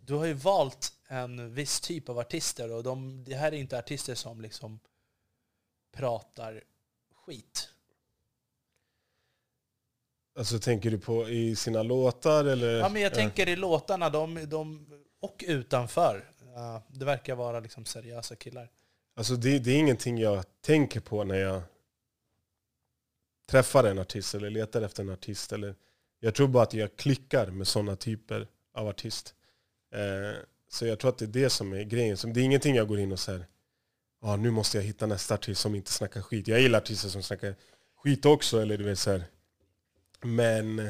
[0.00, 3.78] du har ju valt en viss typ av artister och de, det här är inte
[3.78, 4.80] artister som liksom
[5.96, 6.62] pratar
[7.26, 7.68] skit.
[10.36, 12.78] Alltså tänker du på i sina låtar eller?
[12.78, 14.86] Ja, men jag tänker i låtarna, de, de,
[15.20, 16.24] och utanför.
[16.88, 18.70] Det verkar vara liksom seriösa killar.
[19.16, 21.62] Alltså det, det är ingenting jag tänker på när jag
[23.46, 25.52] träffar en artist eller letar efter en artist.
[25.52, 25.74] Eller,
[26.20, 29.34] jag tror bara att jag klickar med sådana typer av artist.
[29.94, 32.16] Eh, så jag tror att det är det som är grejen.
[32.16, 33.46] Så det är ingenting jag går in och säger
[34.22, 36.48] ah, nu måste jag hitta nästa artist som inte snackar skit.
[36.48, 37.54] Jag gillar artister som snackar
[37.96, 38.60] skit också.
[38.60, 39.24] Eller du vet, så här.
[40.24, 40.88] Men,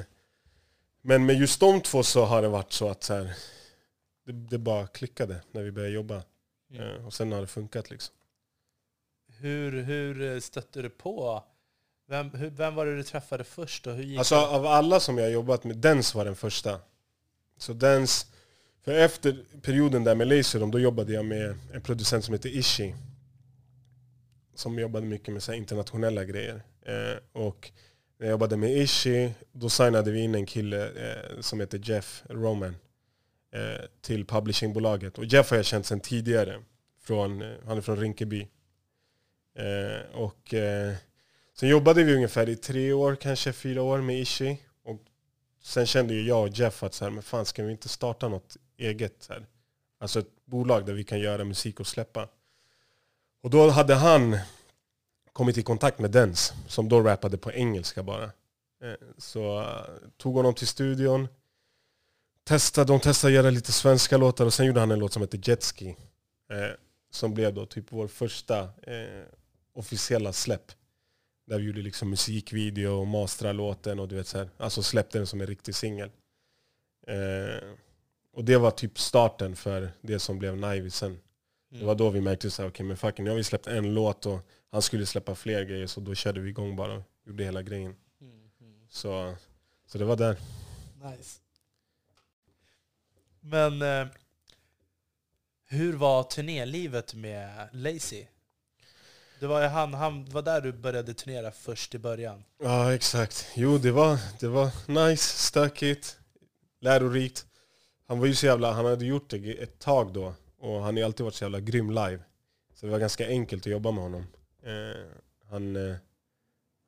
[1.02, 3.36] men med just de två så har det varit så att så här,
[4.26, 6.22] det, det bara klickade när vi började jobba.
[6.74, 8.14] Eh, och sen har det funkat liksom.
[9.38, 11.44] Hur, hur stötte du på?
[12.06, 14.46] Vem, hur, vem var det du träffade först och hur gick Alltså det?
[14.46, 16.80] av alla som jag jobbat med, Dens var den första.
[17.56, 18.26] Så Dens,
[18.82, 22.94] för efter perioden där med Laserum, då jobbade jag med en producent som heter Ishi.
[24.54, 26.62] Som jobbade mycket med så internationella grejer.
[26.82, 27.70] Eh, och
[28.24, 32.22] när jag jobbade med Ishi, då signade vi in en kille eh, som heter Jeff
[32.28, 32.76] Roman
[33.54, 35.18] eh, till publishingbolaget.
[35.18, 36.62] Och Jeff har jag känt sedan tidigare.
[37.00, 38.48] Från, eh, han är från Rinkeby.
[39.58, 40.94] Eh, och eh,
[41.54, 44.58] Sen jobbade vi ungefär i tre år, kanske fyra år med Ishi.
[44.84, 45.00] Och
[45.62, 48.28] sen kände ju jag och Jeff att så här, men fan ska vi inte starta
[48.28, 49.14] något eget?
[49.18, 49.46] Så här?
[49.98, 52.28] Alltså ett bolag där vi kan göra musik och släppa.
[53.42, 54.38] Och då hade han
[55.34, 58.24] kommit i kontakt med Dens, som då rappade på engelska bara.
[58.24, 61.28] Eh, Så eh, tog honom till studion.
[62.44, 65.22] Testade, de testade att göra lite svenska låtar och sen gjorde han en låt som
[65.22, 65.96] heter Jetski.
[66.50, 66.70] Eh,
[67.10, 68.68] som blev då typ vår första
[69.74, 70.72] officiella släpp.
[71.46, 75.18] Där vi gjorde liksom musikvideo och masterade låten och du vet så här, alltså släppte
[75.18, 76.10] den som en riktig singel.
[77.06, 77.68] Eh,
[78.32, 81.18] och det var typ starten för det som blev Naivi sen.
[81.70, 83.94] Det var då vi märkte så här, okej men fucking nu har vi släppt en
[83.94, 84.40] låt och
[84.74, 87.96] han skulle släppa fler grejer så då körde vi igång bara och gjorde hela grejen.
[88.20, 88.50] Mm.
[88.88, 89.34] Så,
[89.86, 90.36] så det var där.
[91.02, 91.40] Nice.
[93.40, 94.06] Men eh,
[95.66, 98.26] hur var turnélivet med Lazy?
[99.40, 102.44] Det var, han, han var där du började turnera först i början.
[102.62, 103.46] Ja exakt.
[103.54, 104.70] Jo det var, det var
[105.08, 106.18] nice, stökigt,
[106.80, 107.46] lärorikt.
[108.06, 111.04] Han var ju så jävla, han hade gjort det ett tag då och han har
[111.04, 112.20] alltid varit så jävla grym live.
[112.74, 114.26] Så det var ganska enkelt att jobba med honom.
[114.64, 115.06] Eh,
[115.50, 115.96] han, eh,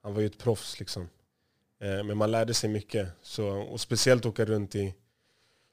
[0.03, 1.03] han var ju ett proffs liksom.
[1.79, 3.09] Eh, men man lärde sig mycket.
[3.23, 4.95] Så, och speciellt åka runt i,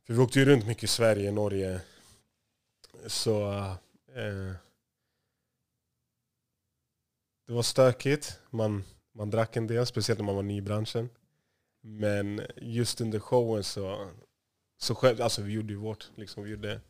[0.03, 1.81] för vi åkte ju runt mycket i Sverige, Norge.
[3.07, 3.51] Så
[4.15, 4.53] eh,
[7.47, 8.39] det var stökigt.
[8.49, 11.09] Man, man drack en del, speciellt när man var ny i branschen.
[11.81, 14.11] Men just under showen så,
[14.77, 16.81] så skö- alltså vi gjorde ju vårt, liksom, vi gjorde,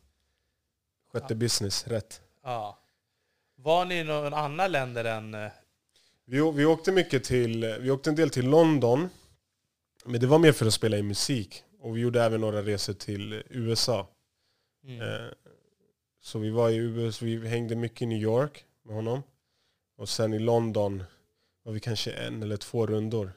[1.12, 1.34] skötte Ja.
[1.38, 2.22] business rätt.
[2.42, 2.78] Ja.
[3.64, 5.34] Var ni i någon annan länder än...
[5.34, 5.50] eh,
[6.24, 9.08] Vi, vi åkte mycket till, vi åkte en del till London.
[10.04, 11.62] Men det var mer för att spela in musik.
[11.80, 14.08] Och vi gjorde även några resor till USA.
[14.84, 15.00] Mm.
[15.00, 15.28] Eh,
[16.20, 19.22] så vi var i USA, vi hängde mycket i New York med honom.
[19.96, 21.02] Och sen i London
[21.62, 23.32] var vi kanske en eller två rundor.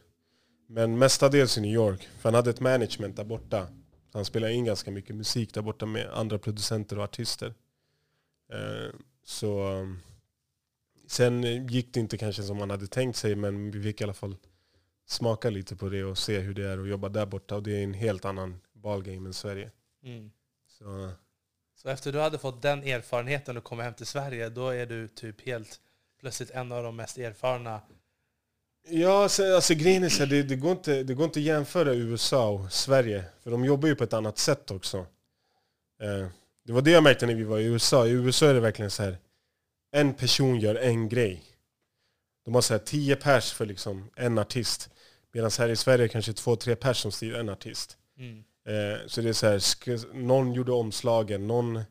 [0.67, 2.01] Men mestadels i New York.
[2.19, 3.67] För han hade ett management där borta.
[4.11, 7.53] Så han spelade in ganska mycket musik där borta med andra producenter och artister.
[8.53, 8.89] Eh,
[9.23, 9.71] så
[11.07, 14.13] Sen gick det inte kanske som man hade tänkt sig men vi fick i alla
[14.13, 14.35] fall
[15.05, 17.55] smaka lite på det och se hur det är att jobba där borta.
[17.55, 19.71] Och det är en helt annan ballgame än Sverige.
[20.03, 20.31] Mm.
[20.67, 21.11] Så,
[21.75, 25.07] Så efter du hade fått den erfarenheten och kom hem till Sverige, då är du
[25.07, 25.81] typ helt
[26.19, 27.81] plötsligt en av de mest erfarna
[28.89, 31.43] Ja, alltså, alltså grejen är så här, det, det, går inte, det går inte att
[31.43, 33.23] jämföra USA och Sverige.
[33.43, 34.97] För de jobbar ju på ett annat sätt också.
[36.01, 36.27] Eh,
[36.63, 38.07] det var det jag märkte när vi var i USA.
[38.07, 39.17] I USA är det verkligen så här.
[39.91, 41.43] En person gör en grej.
[42.45, 44.89] De har så här tio pers för liksom en artist.
[45.31, 47.97] Medan här i Sverige kanske två, tre pers som styr en artist.
[48.17, 48.37] Mm.
[48.67, 51.83] Eh, så det är så här, någon gjorde omslagen, någon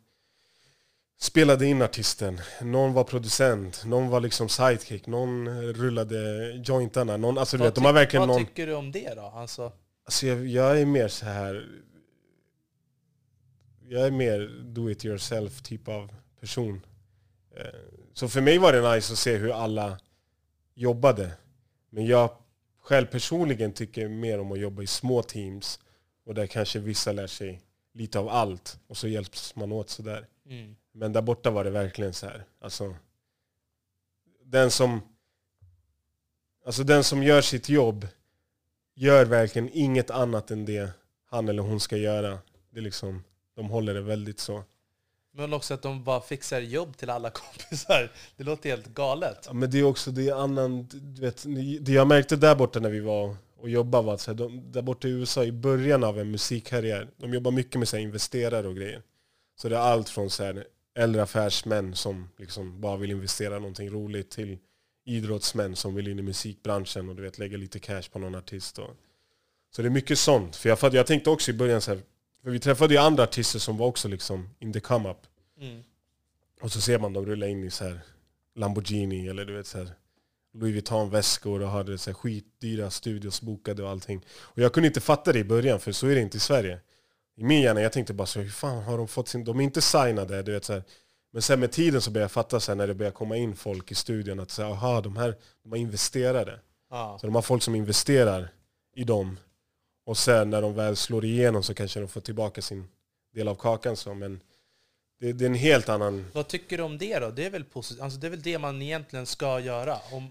[1.18, 7.16] spelade in artisten, någon var producent, någon var liksom sidekick, någon rullade jointarna.
[7.16, 8.46] Någon, alltså Vad vet, de har verkligen Vad någon...
[8.46, 9.22] tycker du om det då?
[9.22, 9.72] Alltså,
[10.06, 11.68] Alltså jag, jag är mer så här.
[13.88, 16.80] Jag är mer do it yourself typ av person.
[18.12, 19.98] Så för mig var det nice att se hur alla
[20.74, 21.32] jobbade.
[21.90, 22.30] Men jag
[22.80, 25.80] själv personligen tycker mer om att jobba i små teams.
[26.24, 27.60] Och där kanske vissa lär sig
[27.92, 28.78] lite av allt.
[28.86, 30.26] Och så hjälps man åt sådär.
[30.48, 30.76] mm.
[30.92, 32.44] Men där borta var det verkligen så här.
[32.60, 32.94] Alltså,
[34.44, 35.00] den som
[36.66, 38.06] Alltså den som gör sitt jobb
[38.94, 40.90] gör verkligen inget annat än det
[41.26, 42.38] han eller hon ska göra.
[42.70, 44.64] Det är liksom, de håller det väldigt så.
[45.36, 48.12] Men också att de bara fixar jobb till alla kompisar.
[48.36, 49.44] Det låter helt galet.
[49.46, 51.44] Ja, men det är också det är annan, du vet,
[51.80, 54.72] det jag märkte där borta när vi var och jobbade var att så här, de,
[54.72, 58.02] där borta i USA i början av en musikkarriär, de jobbar mycket med så här,
[58.02, 59.02] investerare och grejer.
[59.56, 60.66] Så det är allt från så här,
[60.98, 64.58] äldre affärsmän som liksom bara vill investera någonting roligt till
[65.06, 68.78] idrottsmän som vill in i musikbranschen och du vet, lägga lite cash på någon artist.
[68.78, 68.90] Och,
[69.76, 70.56] så det är mycket sånt.
[70.56, 72.02] För jag, jag tänkte också i början så här,
[72.46, 75.16] för vi träffade ju andra artister som var också liksom in the come up.
[75.60, 75.82] Mm.
[76.60, 78.00] Och så ser man dem rulla in i så här
[78.54, 79.90] Lamborghini eller du vet så här
[80.54, 84.24] Louis Vuitton-väskor och hade så här skitdyra studios bokade och allting.
[84.38, 86.80] Och jag kunde inte fatta det i början för så är det inte i Sverige.
[87.36, 89.44] I min hjärna, jag tänkte bara så hur fan har de fått sin...
[89.44, 90.82] De är inte signade, du vet så här.
[91.32, 93.56] Men sen med tiden så började jag fatta så här, när det började komma in
[93.56, 96.60] folk i studion att säga, aha, de här de har investerare.
[96.90, 97.18] Ja.
[97.20, 98.52] Så de har folk som investerar
[98.94, 99.36] i dem.
[100.06, 102.88] Och sen när de väl slår igenom så kanske de får tillbaka sin
[103.34, 103.96] del av kakan.
[103.96, 104.14] Så.
[104.14, 104.40] Men
[105.20, 106.30] det, det är en helt annan...
[106.32, 107.30] Vad tycker du om det då?
[107.30, 108.02] Det är väl positivt?
[108.02, 109.98] Alltså det är väl det man egentligen ska göra?
[110.12, 110.30] Om,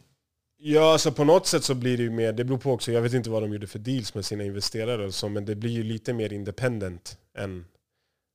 [0.57, 3.01] Ja, alltså på något sätt så blir det ju mer, det beror på också, jag
[3.01, 5.71] vet inte vad de gjorde för deals med sina investerare och så, men det blir
[5.71, 7.65] ju lite mer independent än,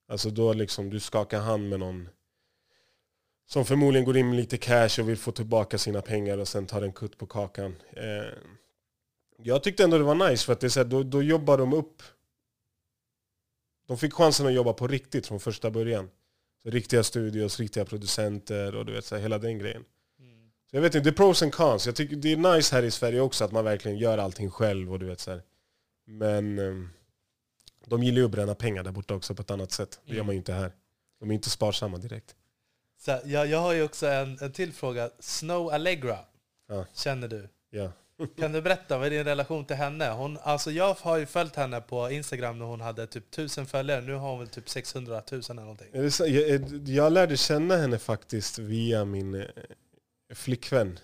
[0.09, 2.09] alltså då liksom du skakar hand med någon
[3.46, 6.66] som förmodligen går in med lite cash och vill få tillbaka sina pengar och sen
[6.66, 7.76] tar en kutt på kakan.
[7.92, 8.38] Eh,
[9.42, 11.59] jag tyckte ändå det var nice för att det är så här, då, då jobbar
[11.59, 12.03] de upp,
[13.87, 16.11] de fick chansen att jobba på riktigt från första början.
[16.62, 19.85] Så riktiga studios, riktiga producenter och du vet så här, hela den grejen.
[20.70, 21.87] Så jag vet inte, det är pros and cons.
[21.87, 24.92] Jag tycker det är nice här i Sverige också att man verkligen gör allting själv
[24.92, 25.42] och du vet så här.
[26.07, 26.88] Men eh,
[27.87, 30.00] de gillar ju att bränna pengar där borta också på ett annat sätt.
[30.05, 30.26] Det gör Mm.
[30.26, 30.72] man ju inte här.
[31.20, 32.35] De är inte sparsamma direkt.
[32.98, 35.11] så jag, jag har ju också en, en till fråga.
[35.18, 36.18] Snow Allegra,
[36.68, 36.87] Ja.
[36.94, 37.48] känner du?
[37.70, 37.92] Ja.
[38.37, 40.11] Kan du berätta, vad är din relation till henne?
[40.11, 44.00] Hon, alltså jag har ju följt henne på Instagram när hon hade typ 1000 följare.
[44.00, 45.88] Nu har hon väl typ 600 000 eller någonting.
[45.92, 49.46] Jag, jag lärde känna henne faktiskt via min eh,
[50.35, 50.98] flickvän.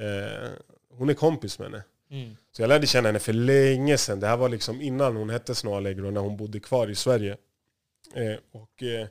[0.00, 0.50] Eh,
[0.90, 1.84] hon är kompis med henne.
[2.10, 2.36] Mm.
[2.52, 4.20] Så jag lärde känna henne för länge sedan.
[4.20, 7.36] Det här var liksom innan hon hette Snow Allegro, när hon bodde kvar i Sverige.
[8.14, 9.06] Eh, och eh,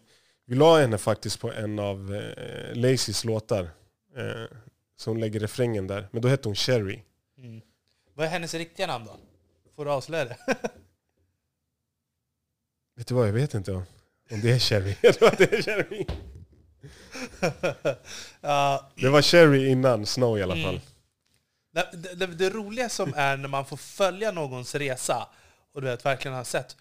[0.45, 3.69] vi la henne faktiskt på en av eh, Lacys låtar.
[5.03, 6.07] Så hon lägger refrängen där.
[6.11, 7.03] Men då hette hon Cherry.
[7.37, 7.61] Mm.
[8.13, 9.17] Vad är hennes riktiga namn då?
[9.75, 10.37] Får du avslöja det?
[12.95, 13.83] Vet du vad, jag vet inte om,
[14.31, 14.95] om det är Cherry.
[15.01, 16.05] Jag tror att det är Cherry.
[18.41, 20.65] Ja, Det var Cherry innan Snow i alla Mm.
[20.65, 20.81] fall.
[21.71, 25.29] det, det, det roliga som är när man får följa någons resa
[25.73, 26.77] och du vet, verkligen har sett.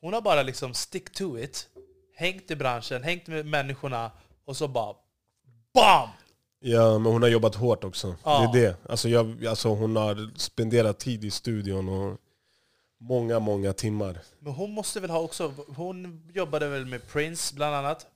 [0.00, 1.68] Hon har bara liksom stick to it,
[2.14, 4.10] hängt i branschen, hängt med människorna
[4.44, 4.94] och så bara
[5.74, 6.08] BAM!
[6.64, 8.16] Ja, men hon har jobbat hårt också.
[8.24, 8.50] Ja.
[8.52, 8.76] Det är det.
[8.88, 12.18] Alltså, jag, alltså hon har spenderat tid i studion och
[12.98, 14.18] många, många timmar.
[14.38, 18.06] Men hon måste väl ha också, hon jobbade väl med Prince bland annat.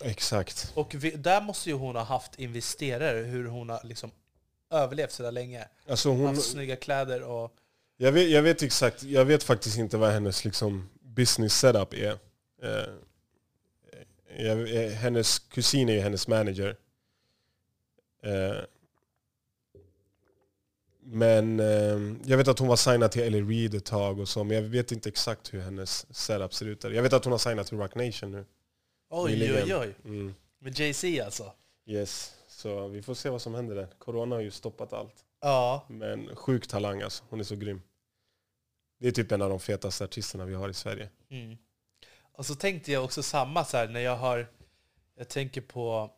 [0.00, 0.72] Exakt.
[0.74, 4.10] Och vi, där måste ju hon ha haft investerare, hur hon har liksom
[4.70, 5.68] överlevt så där länge.
[5.88, 7.52] Alltså Hon har haft snygga kläder och...
[7.96, 12.18] jag, vet, jag vet exakt, jag vet faktiskt inte vad hennes liksom, business setup är.
[12.62, 12.94] Eh,
[14.38, 16.76] jag, eh, hennes kusin är ju hennes manager.
[18.24, 18.64] Eh,
[21.06, 24.44] men eh, jag vet att hon var signad till Ellie Reid ett tag och så,
[24.44, 26.90] men jag vet inte exakt hur hennes setup ser ut där.
[26.90, 28.44] Jag vet att hon har signat till Rock Nation nu.
[29.10, 29.64] Oj, Nyligen.
[29.64, 29.94] oj, oj.
[30.04, 30.34] Mm.
[30.58, 31.52] Med Jay-Z alltså.
[31.86, 33.88] Yes, så vi får se vad som händer där.
[33.98, 35.24] Corona har ju stoppat allt.
[35.40, 35.86] Ja.
[35.88, 37.82] Men sjuk talang alltså, hon är så grym.
[39.00, 41.08] Det är typ en av de fetaste artisterna vi har i Sverige.
[41.30, 41.56] Mm.
[42.32, 44.46] Och så tänkte jag också samma så här när jag har...
[45.16, 46.10] Jag tänker på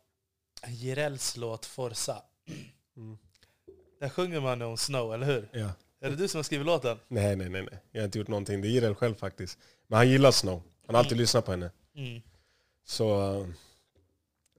[0.67, 2.21] Jirels låt Forza.
[2.97, 3.17] Mm.
[3.99, 5.49] Där sjunger man om Snow, eller hur?
[5.53, 5.71] Ja.
[6.01, 6.97] Är det du som har skrivit låten?
[7.07, 7.79] Nej, nej, nej, nej.
[7.91, 8.61] Jag har inte gjort någonting.
[8.61, 9.59] Det är Jireel själv faktiskt.
[9.87, 10.61] Men han gillar Snow.
[10.85, 11.21] Han har alltid Mm.
[11.21, 11.71] lyssnat på henne.
[11.95, 12.21] Mm.
[12.85, 13.33] Så...
[13.41, 13.47] eh,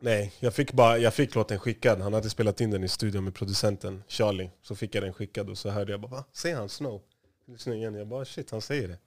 [0.01, 2.01] nej, jag fick, bara, jag fick låten skickad.
[2.01, 4.51] Han hade spelat in den i studion med producenten Charlie.
[4.63, 6.25] Så fick jag den skickad och så hörde jag bara Va?
[6.33, 7.03] Säger han Snow?
[7.47, 7.95] Lyssnade igen.
[7.95, 8.99] Jag bara shit, han säger det.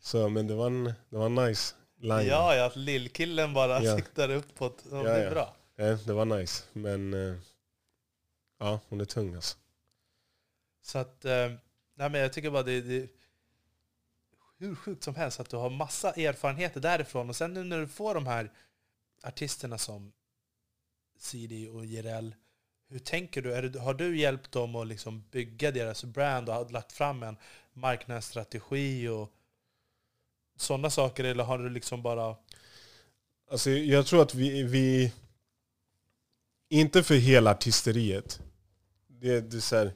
[0.00, 2.26] Så, men det var en, det var en nice line.
[2.26, 3.96] Ja, ja, lillkillen bara Ja.
[3.96, 4.78] siktar uppåt.
[4.90, 5.30] Ja, Ja, det är ja.
[5.30, 5.56] bra.
[5.80, 6.64] Eh, det var nice.
[6.72, 7.14] Men...
[7.14, 7.36] eh,
[8.58, 9.56] ja, hon är tung alltså.
[10.82, 11.52] Så att, eh,
[11.94, 13.08] nej men jag tycker bara det, det
[14.58, 17.28] hur sjukt som helst att du har massa erfarenheter därifrån.
[17.28, 18.52] Och sen nu när du får de här
[19.22, 20.12] artisterna som
[21.18, 22.34] CD och Jireel,
[22.88, 23.68] hur tänker du?
[23.68, 23.80] Det?
[23.80, 27.36] Har du hjälpt dem att liksom bygga deras brand och har lagt fram en
[27.72, 29.32] marknadsstrategi och
[30.56, 31.24] sådana saker?
[31.24, 32.36] Eller har du liksom bara...
[33.50, 35.12] Alltså, jag tror att vi, vi...
[36.72, 38.40] Inte för hela artisteriet.
[39.08, 39.92] Det, det är så här,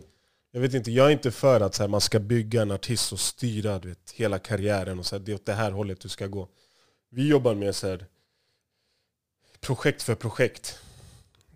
[0.53, 3.13] jag vet inte, jag är inte för att så här, man ska bygga en artist
[3.13, 6.01] och styra du vet, hela karriären och så här, det är åt det här hållet
[6.01, 6.49] du ska gå.
[7.11, 8.07] Vi jobbar med så här,
[9.61, 10.79] projekt för projekt.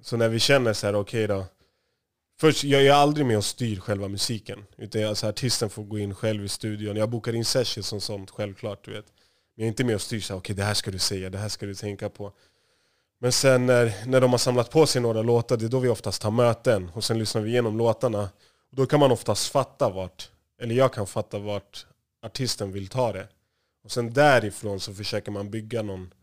[0.02, 1.46] Så när vi känner så här, okej då.
[2.40, 4.64] Först, jag är aldrig med och styr själva musiken.
[4.76, 6.96] Utan alltså, artisten får gå in själv i studion.
[6.96, 8.84] Jag bokar in sessions och sånt, självklart.
[8.84, 9.06] Du vet.
[9.06, 9.14] Men
[9.54, 11.38] jag är inte med och styr så här, okej det här ska du säga, det
[11.38, 12.32] här ska du tänka på.
[13.18, 15.88] Men sen när, när de har samlat på sig några låtar, det är då vi
[15.88, 16.90] oftast har möten.
[16.94, 18.22] Och sen lyssnar vi igenom låtarna.
[18.70, 20.30] Och då kan man oftast fatta vart,
[20.62, 21.86] eller jag kan fatta vart
[22.22, 23.28] artisten vill ta det.
[23.84, 26.14] Och sen därifrån så försöker man bygga någon,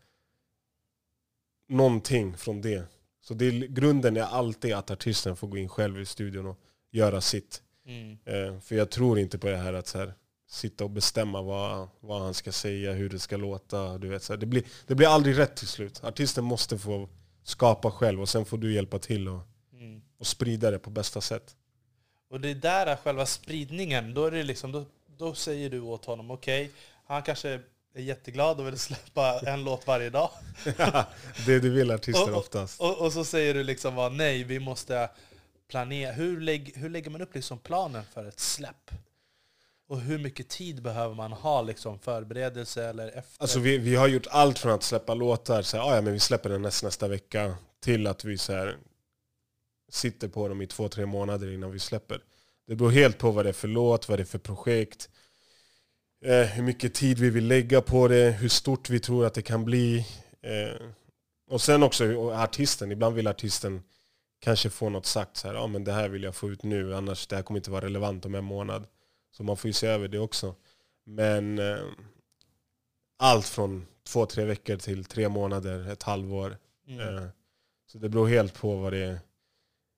[1.68, 2.82] någonting från det.
[3.20, 6.58] Så det, är- grunden är alltid att artisten får gå in själv i studion och
[6.92, 7.62] göra sitt.
[8.24, 10.14] Eh, för jag tror inte på det här att så här,
[10.56, 13.98] sitta och bestämma vad, vad han ska säga, hur det ska låta.
[13.98, 14.36] Du vet, så.
[14.36, 16.04] Det, blir, det blir aldrig rätt till slut.
[16.04, 17.08] Artisten måste få
[17.44, 19.40] skapa själv och sen får du hjälpa till och,
[19.72, 20.02] Mm.
[20.18, 21.56] och sprida det på bästa sätt.
[22.30, 24.84] Och det är där själva spridningen, då, är det liksom, då,
[25.18, 26.70] då säger du åt honom, okej,
[27.06, 27.48] han kanske
[27.94, 30.30] är jätteglad och vill släppa en låt varje dag.
[31.46, 32.80] det du vill artister Och- oftast.
[32.80, 35.10] Och, och så säger du liksom nej, vi måste
[35.70, 36.12] planera.
[36.12, 38.90] Hur, lägg, hur lägger man upp liksom planen för ett släpp?
[39.88, 43.42] Och hur mycket tid behöver man ha liksom förberedelse eller efter?
[43.42, 46.12] Alltså vi, vi har gjort allt från att släppa låtar, så här, "Ah, ja, men
[46.12, 48.76] vi släpper den nästa, nästa vecka, till att vi så här,
[49.90, 52.20] sitter på dem i två, tre månader innan vi släpper.
[52.66, 55.08] Det beror helt på vad det är för låt, vad det är för projekt,
[56.24, 59.42] eh, hur mycket tid vi vill lägga på det, hur stort vi tror att det
[59.42, 60.06] kan bli.
[60.42, 60.86] Eh,
[61.50, 63.82] och sen också och artisten, ibland vill artisten
[64.40, 66.94] kanske få något sagt, så här, ja, men det här vill jag få ut nu,
[66.94, 68.86] annars det här kommer inte vara relevant om en månad.
[69.36, 70.54] Så man får ju se över det också.
[71.04, 71.84] Men eh,
[73.16, 76.56] allt från två, tre veckor till tre månader, ett halvår.
[76.86, 77.16] mm.
[77.18, 77.28] Eh,
[77.86, 79.18] Så det beror helt på vad det, är,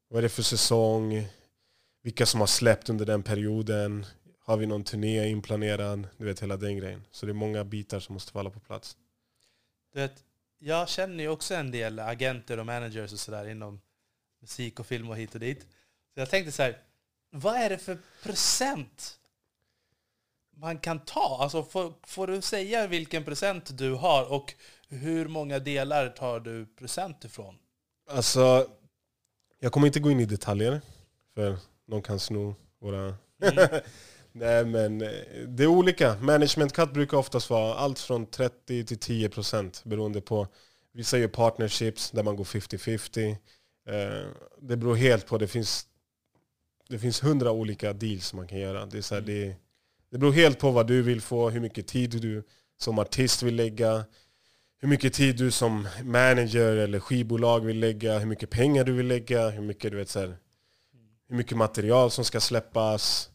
[0.08, 1.28] vad det är för säsong,
[2.02, 4.06] vilka som har släppt under den perioden.
[4.40, 6.08] Har vi någon turné inplanerad?
[6.16, 7.04] Du vet hela den grejen.
[7.10, 8.96] Så det är många bitar som måste falla på plats.
[9.92, 10.24] Du vet,
[10.58, 13.80] jag känner ju också en del agenter och managers och sådär inom
[14.40, 15.60] musik och film och hit och dit.
[16.14, 16.78] Så jag tänkte så här,
[17.30, 19.18] vad är det för procent
[20.60, 21.38] man kan ta?
[21.40, 24.54] Alltså får, får du säga vilken procent du har och
[24.88, 27.54] hur många delar tar du procent ifrån?
[28.10, 28.66] Alltså,
[29.60, 30.80] jag kommer inte gå in i detaljer,
[31.34, 33.14] för de kan sno våra...
[33.42, 33.80] Mm.
[34.32, 35.10] Nej men eh,
[35.48, 36.16] det är olika.
[36.20, 40.46] Management cut brukar oftast vara allt från 30 till 10 procent beroende på.
[40.92, 43.30] Vissa gör partnerships där man går 50-50.
[43.88, 44.26] Eh,
[44.60, 45.38] Det beror helt på.
[45.38, 45.86] Det finns
[46.88, 48.86] det finns hundra olika deals man kan göra.
[48.86, 49.56] Det, är så här, det,
[50.10, 52.42] det beror helt på vad du vill få, hur mycket tid du
[52.78, 54.04] som artist vill lägga,
[54.80, 59.06] hur mycket tid du som manager eller skivbolag vill lägga, hur mycket pengar du vill
[59.06, 60.36] lägga, hur mycket, du vet, så här,
[61.28, 63.30] hur mycket material som ska släppas.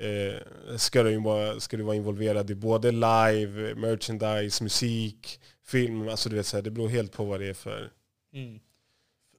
[0.00, 6.08] Eh, ska, du vara, ska du vara involverad i både live, merchandise, musik, film?
[6.08, 7.90] Alltså du vet, så här, det beror helt på vad det är för...
[8.32, 8.60] Mm.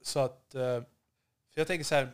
[0.02, 0.82] Så att, eh,
[1.52, 2.08] för jag tänker så här,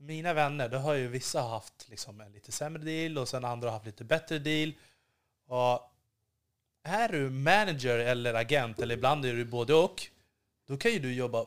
[0.00, 3.68] mina vänner, då har ju vissa haft liksom en lite sämre deal och sen andra
[3.68, 4.72] har haft lite bättre deal.
[5.46, 5.92] Och
[6.82, 10.06] är du manager eller agent, eller ibland är du både och,
[10.66, 11.46] då kan ju du jobba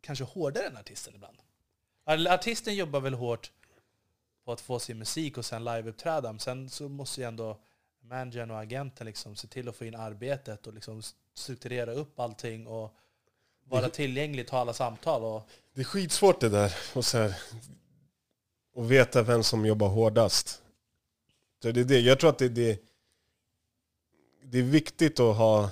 [0.00, 1.38] kanske hårdare än artisten ibland.
[2.28, 3.52] Artisten jobbar väl hårt
[4.44, 7.58] på att få sin musik och sen liveuppträda, men sen så måste ju ändå
[8.00, 11.02] managern och agenten liksom se till att få in arbetet och liksom
[11.34, 12.96] strukturera upp allting och
[13.64, 15.22] vara tillgänglig, ta alla samtal.
[15.22, 16.74] Och, Det är skitsvårt det där.
[16.94, 17.34] Och så här,
[18.76, 20.62] att veta vem som jobbar hårdast.
[21.62, 22.00] Så det är det.
[22.00, 22.80] Jag tror att det, det,
[24.44, 25.70] det är viktigt att ha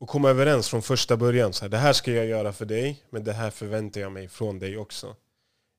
[0.00, 1.52] och komma överens från första början.
[1.52, 4.28] Så här, det här ska jag göra för dig, men det här förväntar jag mig
[4.28, 5.16] från dig också.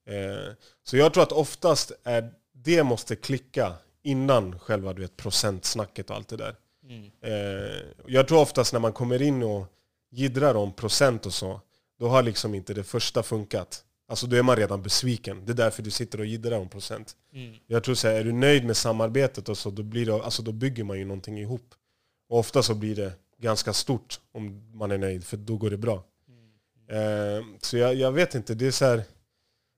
[0.07, 3.73] Eh, så jag tror att oftast är det måste klicka
[4.03, 6.55] innan själva du vet, procentsnacket och allt det där.
[6.83, 7.11] Mm.
[7.21, 9.65] Eh, jag tror oftast när man kommer in och
[10.09, 11.61] jiddrar om procent och så,
[11.99, 13.83] då har liksom inte det första funkat.
[14.08, 15.45] Alltså då är man redan besviken.
[15.45, 17.16] Det är därför du sitter och jiddrar om procent.
[17.34, 17.56] Mm.
[17.68, 20.41] Jag tror så här, är du nöjd med samarbetet och så, då, blir det, alltså
[20.43, 21.74] då bygger man ju någonting ihop.
[22.30, 25.78] Och ofta så blir det ganska stort om man är nöjd, för då går det
[25.78, 26.03] bra.
[26.89, 29.03] Eh, så jag, jag vet inte, det är så här,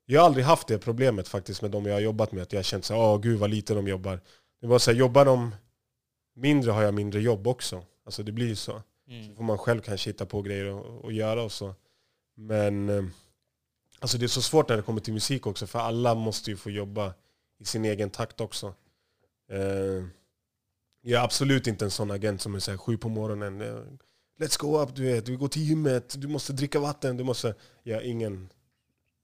[0.06, 2.44] jag har aldrig haft det problemet faktiskt med de jag har jobbat med.
[2.44, 4.20] Att jag har känt så här, åh gud vad lite de jobbar.
[4.62, 5.56] Det var så här, jobbar de
[6.36, 7.84] mindre har jag mindre jobb också.
[8.06, 8.82] Alltså det blir ju så.
[9.08, 9.28] Mm.
[9.28, 11.76] Så får man själv kanske hitta på grejer och, och göra och så.
[12.36, 13.04] Men eh,
[14.00, 16.58] alltså det är så svårt när det kommer till musik också, för alla måste ju
[16.58, 17.14] få jobba
[17.60, 18.74] i sin egen takt också.
[19.52, 20.06] Eh,
[21.02, 23.62] jag är absolut inte en sån agent som är så här sju på morgonen.
[23.62, 23.80] eh,
[24.40, 25.26] Let's go up, du vet.
[25.26, 27.56] Du går till gymmet, du måste dricka vatten, du måste...
[27.84, 28.50] Jag är ingen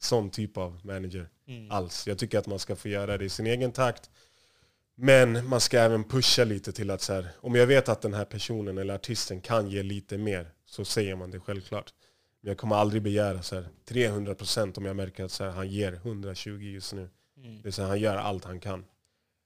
[0.01, 1.71] sån typ av manager Mm.
[1.71, 2.07] alls.
[2.07, 4.09] Jag tycker att man ska få göra det i sin egen takt.
[4.95, 8.13] Men man ska även pusha lite till att så här, om jag vet att den
[8.13, 11.93] här personen eller artisten kan ge lite mer så säger man det självklart.
[12.43, 15.67] Men jag kommer aldrig begära så här 300% om jag märker att så här, han
[15.69, 17.09] ger 120 just nu.
[17.37, 17.61] Mm.
[17.61, 18.85] Det är så här, han gör allt han kan.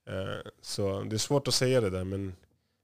[0.08, 2.36] Eh, Så det är svårt att säga det där men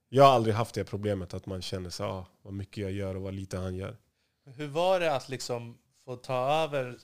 [0.09, 3.15] jag har aldrig haft det problemet att man känner så ah, vad mycket jag gör
[3.15, 3.97] och vad lite han gör.
[4.55, 6.97] Hur var det att liksom få ta över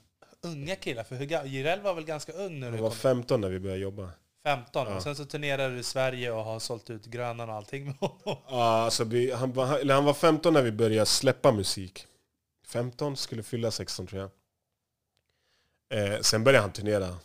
[0.44, 1.04] unga killar?
[1.04, 2.98] För Jireel var väl ganska ung när Jag du var kom?
[2.98, 4.10] 15 när vi började jobba.
[4.44, 4.88] 15.
[4.88, 4.96] Ja.
[4.96, 7.96] Och sen så turnerade du i Sverige och har sålt ut Grönan och allting med
[8.00, 8.42] honom.
[8.48, 12.08] Ja, alltså vi, han, var, eller han var 15 när vi började släppa musik.
[12.72, 14.32] 15, skulle fylla 16 tror jag.
[15.92, 17.18] Eh, sen började han turnera.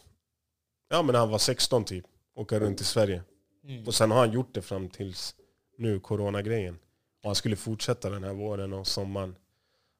[0.89, 2.05] Ja men han var 16 typ.
[2.35, 3.23] Åka runt i Sverige.
[3.65, 3.87] Mm.
[3.87, 5.37] Och sen har han gjort det fram tills
[5.79, 6.79] nu, coronagrejen.
[7.23, 9.37] Och han skulle fortsätta den här våren och sommaren.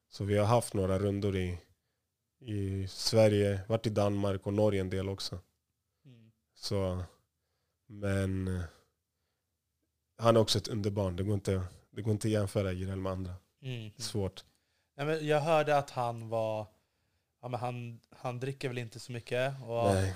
[0.09, 1.59] Så vi har haft några rundor i,
[2.39, 5.39] i Sverige, varit i Danmark och Norge en del också.
[6.05, 6.31] Mm.
[6.55, 7.03] Så,
[7.87, 8.63] men eh,
[10.17, 11.15] han är också ett underbarn.
[11.15, 13.33] Det går inte, det går inte att jämföra Jireel med andra.
[13.61, 13.91] Mm.
[13.97, 14.43] Svårt.
[14.97, 16.67] Nej, jag hörde att han var...
[17.41, 19.53] Ja, men han, han dricker väl inte så mycket.
[19.61, 20.15] Och Nej,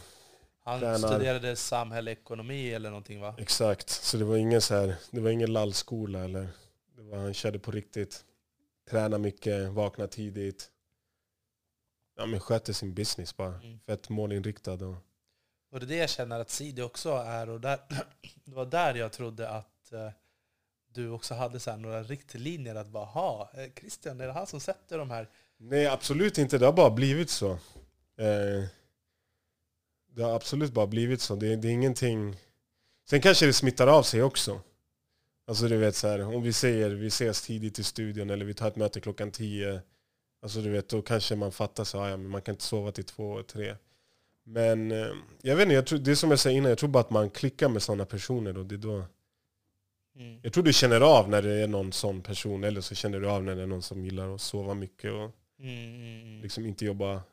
[0.63, 0.97] han tränar.
[0.97, 3.35] studerade samhällsekonomi eller någonting va?
[3.37, 3.89] exakt.
[3.89, 6.47] Så det var ingen så här, det var ingen lallskola eller
[6.95, 8.25] det var, han körde på riktigt.
[8.89, 10.71] Träna mycket, vakna tidigt.
[12.17, 13.55] Ja men skötte sin business bara.
[13.55, 13.79] Mm.
[13.79, 14.95] Fett målinriktad och
[15.71, 17.49] Och det är det jag känner att Sidi också är.
[17.49, 17.79] Och där,
[18.45, 20.09] det var där jag trodde att eh,
[20.93, 23.51] du också hade så här några riktlinjer att bara ha.
[23.53, 25.29] Eh, Christian, är det han som sätter de här?
[25.57, 26.57] Nej, absolut inte.
[26.57, 27.51] Det har bara blivit så.
[28.17, 28.63] Eh,
[30.11, 31.35] det har absolut bara blivit så.
[31.35, 32.37] Det, det är ingenting...
[33.09, 34.61] Sen kanske det smittar av sig också.
[35.47, 38.53] Alltså du vet så här, om vi säger vi ses tidigt i studion eller vi
[38.53, 39.81] tar ett möte klockan tio.
[40.41, 43.03] Alltså du vet, då kanske man fattar så, ja, men man kan inte sova till
[43.03, 43.75] två tre.
[44.43, 45.07] Men eh,
[45.41, 47.09] jag vet inte, jag tror, det är som jag sa innan, jag tror bara att
[47.09, 48.57] man klickar med sådana personer.
[48.57, 49.03] Och det är då,
[50.15, 50.39] Mm.
[50.43, 53.29] jag tror du känner av när det är någon sån person, eller så känner du
[53.29, 56.41] av när det är någon som gillar att sova mycket och Mm, mm, mm.
[56.41, 57.23] liksom inte jobba,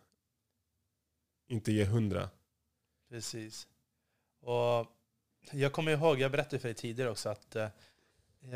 [1.49, 2.31] inte ge hundra.
[3.09, 3.69] Precis.
[4.41, 4.87] Och
[5.53, 7.69] jag kommer ihåg, jag berättade för dig tidigare också att eh,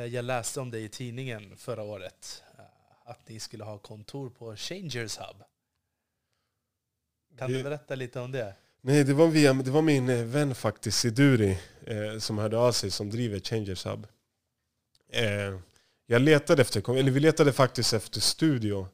[0.04, 2.42] jag läste om dig i tidningen förra året.
[2.58, 2.64] eh,
[3.04, 5.36] Att ni skulle ha kontor på Changers Hub.
[7.38, 8.54] Kan Det- du berätta lite om det?
[8.84, 12.72] Nej, det var, via, det var min eh, vän faktiskt, Siduri, eh, som hörde av
[12.72, 14.06] sig, som driver Changers Hub.
[15.12, 15.58] Eh,
[16.06, 18.88] jag letade efter, eller vi letade faktiskt efter studio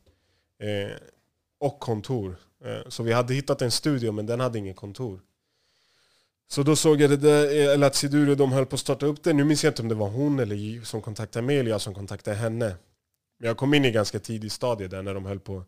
[0.62, 0.96] eh,
[1.60, 2.36] och kontor.
[2.64, 5.20] Eh, så vi hade hittat en studio, men den hade ingen kontor.
[6.48, 9.06] Så då såg jag det där, eh, eller att Siduri de höll på att starta
[9.06, 9.32] upp det.
[9.32, 11.94] Nu minns jag inte om det var hon eller som kontaktade mig eller jag som
[11.94, 12.76] kontaktade henne.
[13.38, 15.64] Men jag kom in i ganska tidig stadie där när de höll på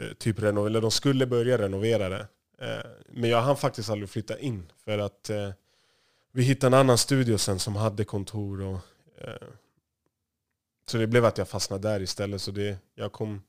[0.00, 2.26] eh, typ renovera, eller de skulle börja renovera det.
[2.58, 5.50] Eh, Men jag hann faktiskt aldrig flytta in för att eh,
[6.32, 8.60] vi hittade en annan studio sen som hade kontor.
[8.62, 8.78] Och,
[9.18, 9.48] eh,
[10.86, 12.42] så det blev att jag fastnade där istället.
[12.42, 13.42] Så det, jag, kom,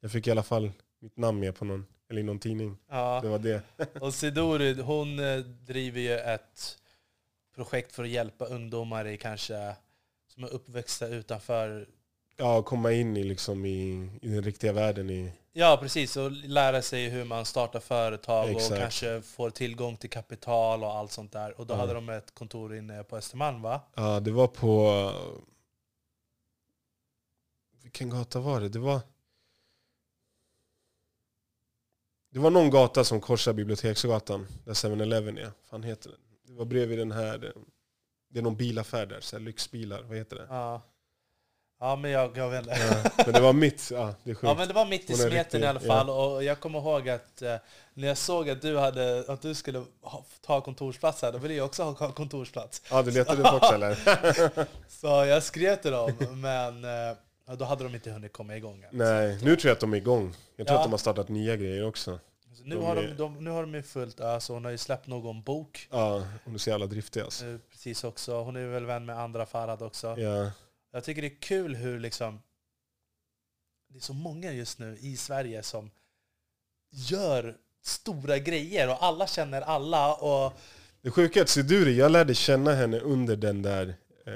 [0.00, 2.78] jag fick i alla fall mitt namn med på någon, eller i någon tidning.
[2.88, 3.20] Ja.
[3.22, 3.62] Det var det.
[4.00, 5.16] Och Sidori, hon
[5.66, 6.78] driver ju ett
[7.54, 9.76] projekt för att hjälpa ungdomar i kanske
[10.28, 11.88] som är uppväxta utanför
[12.40, 15.10] Ja, komma in i, liksom i, i den riktiga världen.
[15.10, 16.16] I, Ja, precis.
[16.16, 18.70] Och lära sig hur man startar företag Exakt.
[18.72, 21.60] och kanske får tillgång till kapital och allt sånt där.
[21.60, 21.78] Och då Ja.
[21.78, 23.80] hade de ett kontor inne på Östermalm, va?
[23.94, 25.12] ja, det var på...
[27.82, 28.68] Vilken gata var det?
[28.68, 29.00] Det var...
[32.32, 35.52] Det var någon gata som korsar Biblioteksgatan, där 7-Eleven är.
[35.70, 36.18] fan heter den?
[36.46, 37.52] Det var bredvid den här...
[38.28, 40.02] Det är någon bilaffär där, så lyxbilar.
[40.02, 40.46] Vad heter det?
[40.48, 40.82] Ja.
[41.82, 42.76] Ja men jag, vet inte.
[43.16, 43.90] Ja, men det var mitt.
[43.90, 44.42] Ja, det är sjukt.
[44.44, 46.10] Ja men det var mitt i Hon smeten riktig, i alla fall.
[46.10, 47.56] Och jag kommer ihåg att eh,
[47.94, 51.54] när jag såg att du, hade, att du skulle ha, ta kontorsplats här, då ville
[51.54, 52.82] jag också ha kontorsplats.
[52.90, 53.98] Ja, du letade upp också eller?
[54.88, 57.16] Så jag skrev till dem, men eh,
[57.46, 58.88] ja, då hade de inte hunnit komma igång än.
[58.98, 60.34] Nej, nu tror jag att de är igång.
[60.56, 60.80] Jag tror Ja.
[60.80, 62.18] att de har startat nya grejer också.
[62.54, 64.70] Så nu, de har de, är- de, nu har de ju fullt ös, hon har
[64.72, 65.88] ju släppt någon bok.
[65.90, 67.46] Ja, du är så jävla driftig alltså.
[67.46, 68.42] eh, Precis också.
[68.42, 70.14] Hon är väl vän med andra Farhad också.
[70.20, 70.50] Ja.
[70.90, 72.42] Jag tycker det är kul hur liksom
[73.88, 75.90] det är så många just nu i Sverige som
[76.90, 80.52] gör stora grejer och alla känner alla och
[81.02, 83.94] Det sjuka är att Siduri, jag lärde känna henne under den där
[84.26, 84.34] eh,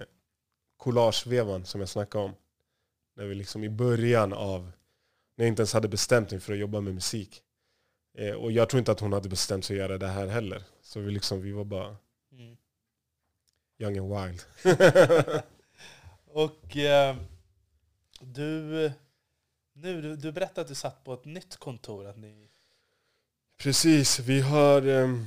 [0.77, 2.35] collagevevan som jag snackade om.
[3.17, 4.73] När vi liksom i början av,
[5.37, 7.43] när jag inte ens hade bestämt mig för att jobba med musik.
[8.19, 10.63] Eh, och jag tror inte att hon hade bestämt sig att göra det här heller.
[10.83, 11.97] Så vi, liksom, vi var bara
[12.33, 12.57] mm.
[13.79, 14.43] young and wild.
[16.35, 17.17] och eh,
[18.21, 18.93] du,
[19.73, 22.07] nu, du, du berättade att du satt på ett nytt kontor.
[22.07, 22.49] Att ni,
[23.57, 25.19] Precis, vi har, eh,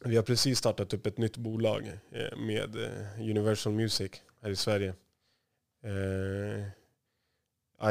[0.00, 4.12] vi har precis startat upp ett nytt bolag eh, med eh, Universal Music
[4.42, 4.94] här i Sverige.
[5.84, 6.66] Eh,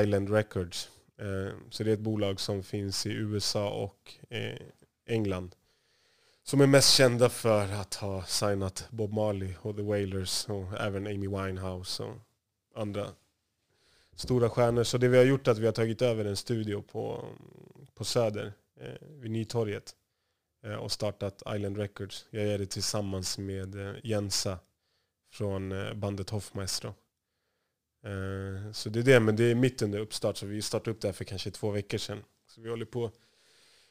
[0.01, 0.89] Island Records.
[1.17, 4.59] Eh, så det är ett bolag som finns i USA och eh,
[5.05, 5.55] England.
[6.43, 11.07] Som är mest kända för att ha signat Bob Marley och The Wailers och även
[11.07, 12.15] Amy Winehouse och
[12.80, 13.07] andra
[14.15, 14.84] stora stjärnor.
[14.84, 17.25] Så det vi har gjort är att vi har tagit över en studio på,
[17.93, 19.95] på Söder eh, vid Nytorget
[20.63, 22.25] eh, och startat Island Records.
[22.30, 24.59] Jag gör det tillsammans med eh, Jensa
[25.32, 26.93] från eh, bandet Hoffmaestro.
[28.03, 31.01] Eh, så det är det, men det är mitt under uppstart så vi startade upp
[31.01, 32.23] det här för kanske två veckor sedan.
[32.47, 33.11] Så vi håller på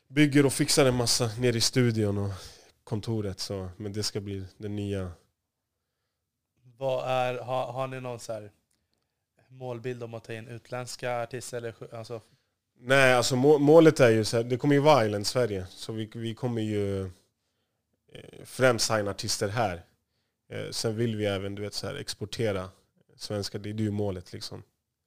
[0.08, 2.32] bygger och fixar en massa nere i studion och
[2.84, 3.40] kontoret.
[3.40, 5.12] Så, men det ska bli den nya.
[6.76, 8.50] vad är, har, har ni någon så här
[9.48, 11.56] målbild om att ta in utländska artister?
[11.56, 12.20] Eller, alltså,
[12.80, 15.66] Nej, alltså må, målet är ju så här, det kommer ju vara Island Sverige.
[15.70, 17.04] Så vi, vi kommer ju
[18.12, 19.84] eh, främst signa artister här.
[20.52, 22.70] Eh, sen vill vi även du vet, så här, exportera
[23.16, 24.62] svenska, det är ju målet liksom.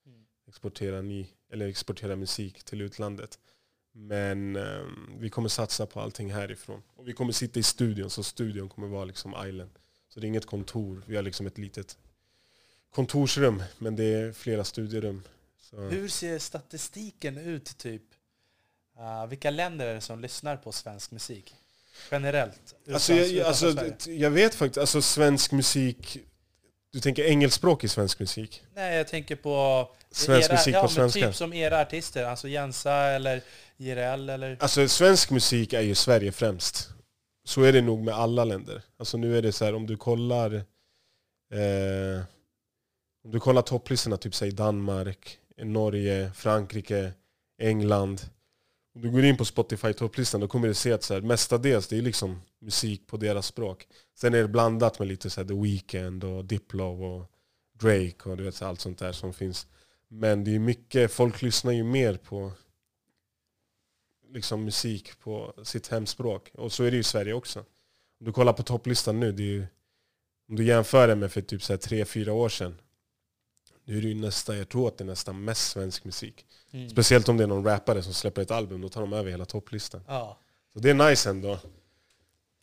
[0.05, 0.25] Mm.
[0.47, 3.39] Exportera, ny, eller exportera musik till utlandet.
[3.93, 4.85] Men eh,
[5.19, 6.83] vi kommer satsa på allting härifrån.
[6.95, 9.71] Och vi kommer sitta i studion, så studion kommer vara liksom Island.
[10.07, 11.97] Så det är inget kontor, vi har liksom ett litet
[12.95, 15.23] kontorsrum, men det är flera studierum.
[15.59, 15.77] Så.
[15.77, 18.01] Hur ser statistiken ut typ?
[18.99, 21.55] Uh, vilka länder är det som lyssnar på svensk musik?
[22.11, 22.75] Generellt?
[22.93, 26.17] Alltså, jag, utanför alltså, jag vet faktiskt, alltså svensk musik,
[26.91, 28.63] du tänker engelskspråkig svensk musik?
[28.75, 29.89] Nej, jag tänker på...
[30.11, 31.27] Svensk era, musik ja, på svenska?
[31.27, 33.41] Typ som era artister, alltså Jensa eller
[33.77, 34.57] IRL eller...
[34.59, 36.89] Alltså svensk musik är ju Sverige främst.
[37.43, 38.81] Så är det nog med alla länder.
[38.97, 40.55] Alltså nu är det så här, om du kollar
[41.51, 42.23] eh,
[43.24, 47.13] om du kollar topplistorna, typ säg Danmark, Norge, Frankrike,
[47.57, 48.22] England.
[48.95, 51.88] Om du går in på Spotify topplistan då kommer du se att så här, mestadels
[51.88, 53.88] det är liksom musik på deras språk.
[54.15, 57.32] Sen är det blandat med lite så här, The Weeknd och Diplo och
[57.74, 59.67] Drake och du vet, så här, allt sånt där som finns.
[60.07, 62.51] Men det är mycket, folk lyssnar ju mer på
[64.30, 66.51] liksom musik på sitt hemspråk.
[66.53, 67.59] Och så är det ju i Sverige också.
[68.19, 69.65] Om du kollar på topplistan nu, det är ju,
[70.49, 72.82] om du jämför det med för typ så här tre, fyra år sedan.
[73.86, 76.45] Nu är det ju nästan, jag tror att det är nästan mest svensk musik.
[76.71, 76.89] Mm.
[76.89, 79.45] Speciellt om det är någon rappare som släpper ett album, då tar de över hela
[79.45, 80.03] topplistan.
[80.07, 80.38] Ja.
[80.73, 81.59] Så det är nice ändå.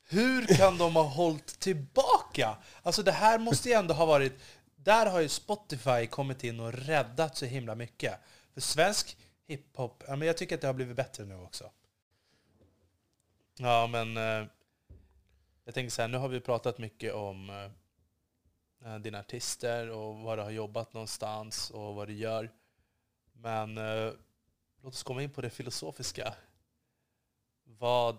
[0.08, 2.56] Hur kan de ha hållit tillbaka?
[2.82, 4.32] Alltså det här måste ju ändå ha varit...
[4.76, 8.14] Där har ju Spotify kommit in och räddat så himla mycket.
[8.54, 9.16] För svensk
[9.46, 11.70] hiphop, ja, men jag tycker att det har blivit bättre nu också.
[13.58, 14.16] Ja, men...
[14.16, 14.46] Eh,
[15.64, 17.70] jag tänker så här, nu har vi pratat mycket om eh,
[18.98, 22.50] dina artister och var du har jobbat någonstans och vad du gör.
[23.32, 24.12] Men eh,
[24.82, 26.34] låt oss komma in på det filosofiska.
[27.64, 28.18] Vad,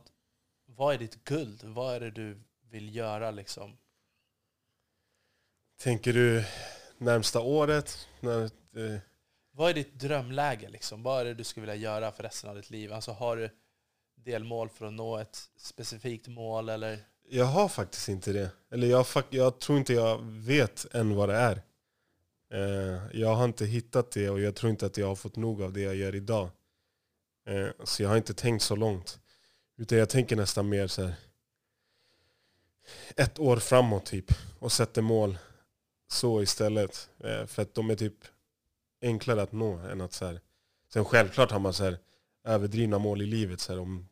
[0.65, 1.63] vad är ditt guld?
[1.63, 3.78] Vad är det du vill göra liksom?
[5.78, 6.45] Tänker du
[6.97, 8.07] närmsta året?
[8.20, 8.99] När, eh,
[9.51, 11.03] Vad är ditt drömläge liksom?
[11.03, 12.93] Vad är det du skulle vilja göra för resten av ditt liv?
[12.93, 13.49] Alltså har du
[14.15, 16.99] delmål för att nå ett specifikt mål eller?
[17.30, 18.52] Jag har faktiskt inte det.
[18.72, 21.62] Eller jag, jag tror inte jag vet än vad det är.
[22.54, 25.62] Eh, jag har inte hittat det och jag tror inte att jag har fått nog
[25.62, 26.50] av det jag gör idag.
[27.48, 29.20] Eh, så jag har inte tänkt så långt.
[29.78, 31.16] Utan jag tänker nästan mer så här
[33.16, 35.38] ett år framåt typ och sätter mål
[36.08, 37.10] så istället.
[37.20, 38.18] Eh, för att de är typ
[39.02, 40.42] enklare att nå än att så här.
[40.94, 41.98] Sen självklart har man så här
[42.44, 43.60] överdrivna mål i livet.
[43.60, 44.10] Så här, om,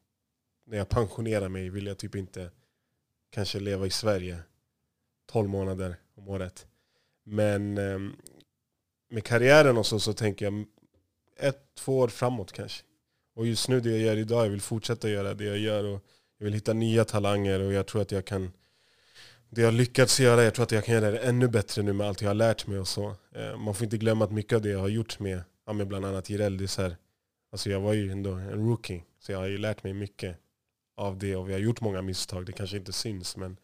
[0.66, 2.52] när jag pensionerar mig vill jag typ inte
[3.30, 4.40] kanske leva i Sverige
[5.32, 6.68] 12 månader om året.
[7.24, 8.16] Men ehm,
[9.10, 10.66] med karriären och så, så tänker jag
[11.40, 12.84] ett, två år framåt kanske.
[13.36, 16.04] Och just nu det jag gör idag, jag vill fortsätta göra det jag gör och
[16.38, 18.52] jag vill hitta nya talanger och jag tror att jag kan
[19.50, 22.08] det jag lyckats göra, jag tror att jag kan göra det ännu bättre nu med
[22.08, 23.16] allt jag har lärt mig och så.
[23.36, 25.88] Eh, man får inte glömma att mycket av det jag har gjort med, ja, med
[25.88, 26.98] bland annat Jireel, det är så här,
[27.52, 30.38] alltså jag var ju ändå en rookie, så jag har ju lärt mig mycket
[30.98, 33.58] av det och vi har gjort många misstag, det kanske inte syns men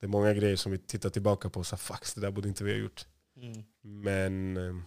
[0.00, 2.48] det är många grejer som vi tittar tillbaka på och säger fuck, det där borde
[2.48, 3.06] inte vi ha gjort.
[3.36, 3.64] Mm.
[3.80, 4.82] Men, eh,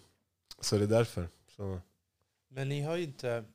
[0.60, 1.30] så det är därför.
[1.48, 1.82] Så.
[2.50, 3.46] Men ni har ju inte,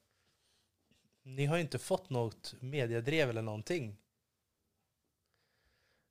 [1.22, 3.96] ni har inte fått något mediedrev eller någonting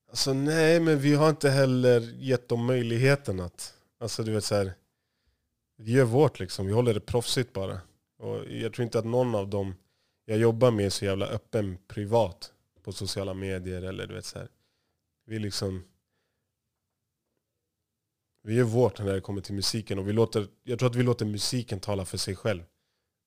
[0.09, 3.73] Alltså nej, men vi har inte heller gett dem möjligheten att...
[3.99, 4.73] Alltså du vet så här,
[5.77, 7.81] Vi gör vårt liksom, vi håller det proffsigt bara.
[8.17, 9.75] Och jag tror inte att någon av dem
[10.25, 12.53] jag jobbar med så jävla öppen privat
[12.83, 14.47] på sociala medier eller du vet så här.
[15.25, 15.83] Vi liksom...
[18.43, 21.03] Vi gör vårt när det kommer till musiken och vi låter, jag tror att vi
[21.03, 22.63] låter musiken tala för sig själv.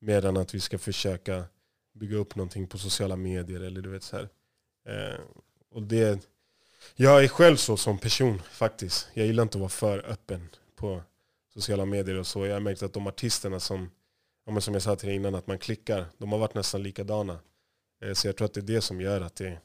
[0.00, 1.44] Mer än att vi ska försöka
[1.92, 4.28] bygga upp någonting på sociala medier eller du vet så här.
[4.88, 5.20] Eh,
[5.70, 6.28] och det
[6.96, 9.08] jag är själv så som person faktiskt.
[9.14, 11.02] Jag gillar inte att vara för öppen på
[11.54, 12.46] sociala medier och så.
[12.46, 13.90] Jag har märkt att de artisterna som,
[14.60, 17.40] som jag sa till dig innan, att man klickar, de har varit nästan likadana.
[18.00, 19.60] Eh, så jag tror att det är det som gör att det,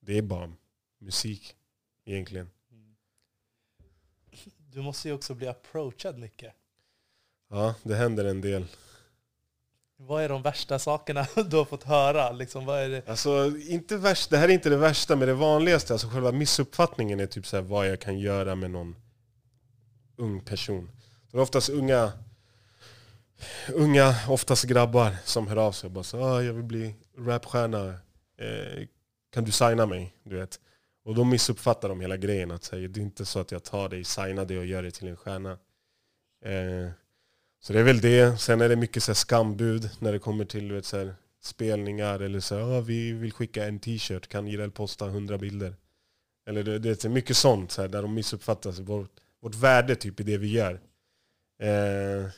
[0.00, 0.52] det är bara
[0.98, 1.56] musik
[2.04, 2.50] egentligen.
[4.58, 6.54] Du måste ju också bli approachad mycket.
[7.50, 8.66] Ja, det händer en del.
[9.96, 12.32] Vad är de värsta sakerna du har fått höra?
[12.32, 13.08] Liksom, vad är det?
[13.08, 17.20] Alltså, inte värst, det här är inte det värsta, men det vanligaste, alltså själva missuppfattningen
[17.20, 18.96] är typ så här, vad jag kan göra med någon
[20.16, 20.90] ung person.
[21.30, 22.12] Det är oftast unga,
[23.74, 27.88] unga, oftast grabbar som hör av sig och bara så, ah, jag vill bli rapstjärna,
[28.38, 28.86] eh,
[29.32, 30.14] kan du signa mig?
[30.22, 30.60] Du vet.
[31.04, 32.50] Och då missuppfattar de hela grejen.
[32.50, 34.90] Att säga, det är inte så att jag tar dig, signar dig och gör dig
[34.90, 35.50] till en stjärna.
[36.44, 36.90] Eh,
[37.60, 38.40] så det är väl det.
[38.40, 42.20] Sen är det mycket så skambud när det kommer till vet, så här, spelningar.
[42.20, 45.76] Eller så här, ah, vi vill skicka en t-shirt, kan Jireel posta hundra bilder?
[46.46, 48.72] Eller det, det är mycket sånt så här, där de missuppfattar.
[48.82, 50.80] Vårt, vårt värde typ i det vi gör.
[51.60, 52.30] Eh,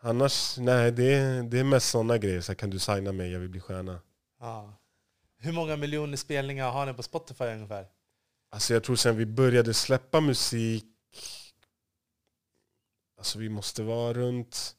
[0.00, 2.40] annars, nej det, det är mest sådana grejer.
[2.40, 4.00] Så här, kan du signa mig, jag vill bli stjärna.
[4.38, 4.64] Ah.
[5.38, 7.86] Hur många miljoner spelningar har ni på Spotify ungefär?
[8.50, 10.86] Alltså jag tror sen vi började släppa musik
[13.20, 14.76] Alltså vi måste vara runt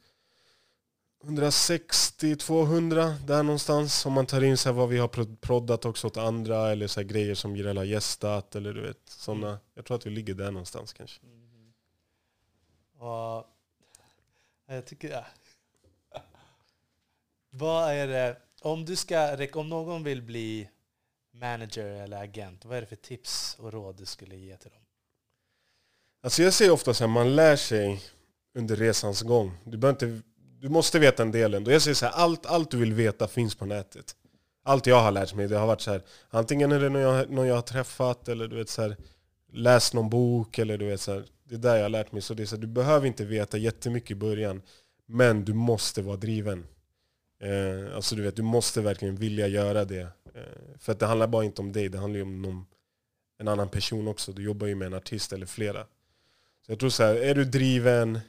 [1.24, 4.05] 160-200 där någonstans.
[4.05, 7.03] Om man tar in så här vad vi har proddat också åt andra eller så
[7.03, 8.55] grejer som Jireel har gästat.
[8.55, 9.47] Eller du vet, såna.
[9.47, 9.59] Mm.
[9.74, 11.22] Jag tror att vi ligger där någonstans kanske.
[11.26, 11.74] Mm.
[12.97, 13.45] Och,
[14.72, 15.09] Eh, jag tycker...
[15.09, 15.26] Ja.
[17.49, 20.69] Vad är det, om, du ska, om någon vill bli
[21.34, 24.82] manager eller agent, vad är det för tips och råd du skulle ge till dem?
[26.24, 28.01] Alltså jag säger ofta så här, man lär sig
[28.53, 29.57] under resans gång.
[29.63, 31.72] Du, inte, du måste veta en del ändå.
[31.72, 34.15] Jag säger så här, allt, allt du vill veta finns på nätet.
[34.63, 37.30] Allt jag har lärt mig, det har varit så här, antingen är det någon jag,
[37.30, 38.97] någon jag har träffat eller du vet så här,
[39.51, 42.21] läst någon bok eller du vet så här, det är där jag har lärt mig.
[42.21, 44.61] Så det är så du behöver inte veta jättemycket i början,
[45.05, 46.67] men du måste vara driven.
[47.41, 50.07] Eh, alltså du vet, du måste verkligen vilja göra det.
[50.35, 52.65] Eh, för att det handlar bara inte om dig, det handlar ju om någon,
[53.39, 54.31] en annan person också.
[54.31, 55.83] Du jobbar ju med en artist eller flera.
[56.65, 58.19] Så jag tror så här, är du driven,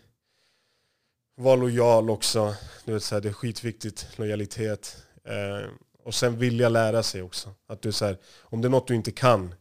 [1.37, 2.55] var lojal också.
[2.85, 5.07] Du vet, så här, det är skitviktigt, lojalitet.
[5.25, 5.71] Eh,
[6.05, 7.55] och sen vilja lära sig också.
[7.67, 9.55] Att du, så här, om det är något du inte kan,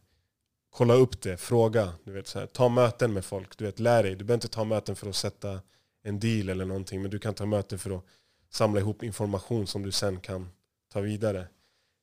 [0.72, 1.92] kolla upp det, fråga.
[2.04, 4.14] Du vet, så här, ta möten med folk, du vet, lär dig.
[4.14, 5.60] Du behöver inte ta möten för att sätta
[6.02, 8.04] en deal eller någonting, men du kan ta möten för att
[8.50, 10.50] samla ihop information som du sen kan
[10.92, 11.40] ta vidare.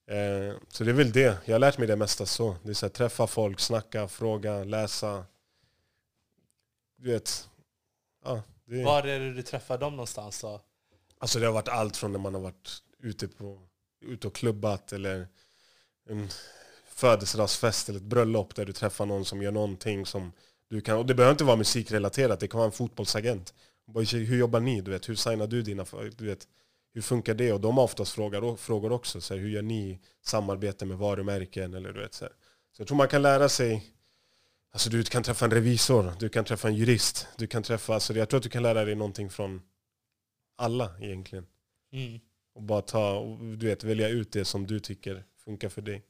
[0.08, 1.38] Eh, så det är väl det.
[1.46, 2.56] Jag har lärt mig det mesta så.
[2.64, 5.26] Det är så här, träffa folk, snacka, fråga, läsa.
[6.98, 7.50] Du vet,
[8.26, 8.84] ja, det...
[8.84, 10.62] Var är det du träffar dem någonstans då?
[11.18, 13.62] Alltså det har varit allt från när man har varit ute, på,
[14.02, 15.28] ute och klubbat eller
[16.10, 16.30] en
[17.00, 20.32] födelsedagsfest eller ett bröllop där du träffar någon som gör någonting som
[20.70, 23.54] du kan, och det behöver inte vara musikrelaterat, det kan vara en fotbollsagent.
[24.12, 24.82] Hur jobbar ni?
[24.82, 25.86] Du vet, hur signar du dina...
[26.18, 26.48] Du vet,
[26.94, 27.54] hur funkar det?
[27.54, 29.22] Och de har oftast frågar, frågor också.
[29.22, 31.74] Så här, hur gör ni samarbete med varumärken?
[31.74, 32.34] Eller, du vet, så, här.
[32.76, 33.94] så jag tror man kan lära sig
[34.72, 38.14] Alltså du kan träffa en revisor, du kan träffa en jurist, du kan träffa, alltså
[38.14, 39.62] jag tror att du kan lära dig någonting från
[40.56, 41.48] alla egentligen.
[41.92, 42.20] Mm.
[42.54, 46.04] Och bara ta, du vet, välja ut det som du tycker funkar för dig.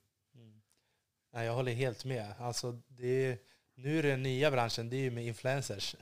[1.31, 2.33] Nej, jag håller helt med.
[2.39, 3.37] Alltså det är,
[3.75, 5.95] nu är den nya branschen, det är ju med influencers.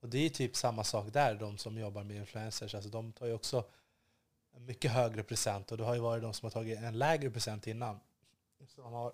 [0.00, 2.74] Och det är typ samma sak där, de som jobbar med influencers.
[2.74, 3.64] Alltså de tar ju också
[4.56, 5.72] en mycket högre present.
[5.72, 8.00] Och det har ju varit de som har tagit en lägre present innan.
[8.74, 9.12] Som har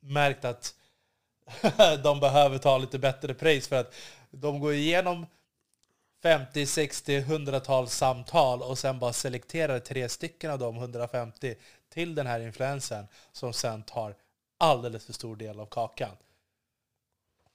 [0.00, 0.74] märkt att
[2.02, 3.94] de behöver ta lite bättre pris för att
[4.30, 5.26] de går igenom
[6.22, 11.54] 50, 60, 100-tals samtal och sen bara selekterar tre stycken av de 150
[11.88, 14.14] till den här influensen som sen tar
[14.60, 16.16] alldeles för stor del av kakan.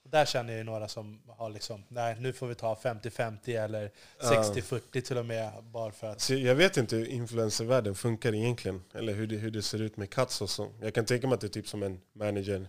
[0.04, 3.92] Där känner jag ju några som har liksom, nej nu får vi ta 50-50 eller
[4.20, 6.22] 60-40 till och med bara för att...
[6.22, 8.84] Så jag vet inte hur influencervärlden funkar egentligen.
[8.94, 10.72] Eller hur det, hur det ser ut med cuts och så.
[10.82, 12.68] Jag kan tänka mig att det är typ som en manager.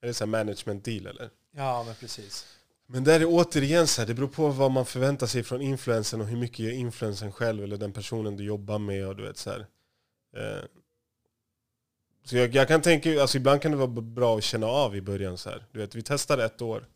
[0.00, 1.30] Det så här management deal eller?
[1.50, 2.46] Ja men precis.
[2.86, 6.20] Men där är återigen så här, det beror på vad man förväntar sig från influensen
[6.20, 9.36] och hur mycket gör influensen själv eller den personen du jobbar med och du vet
[9.36, 9.66] så här.
[12.28, 15.00] Så jag, jag, kan tänka, alltså ibland kan det vara bra att känna av i
[15.00, 15.66] början så här.
[15.72, 16.88] Du vet, vi testar ett år.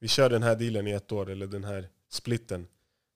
[0.00, 2.66] Vi kör den här dealen i ett år eller den här splitten.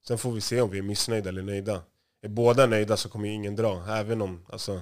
[0.06, 1.82] Sen får vi se om vi är missnöjda eller nöjda.
[2.22, 3.86] Är båda nöjda så kommer ingen dra.
[3.88, 4.80] Även om, alltså,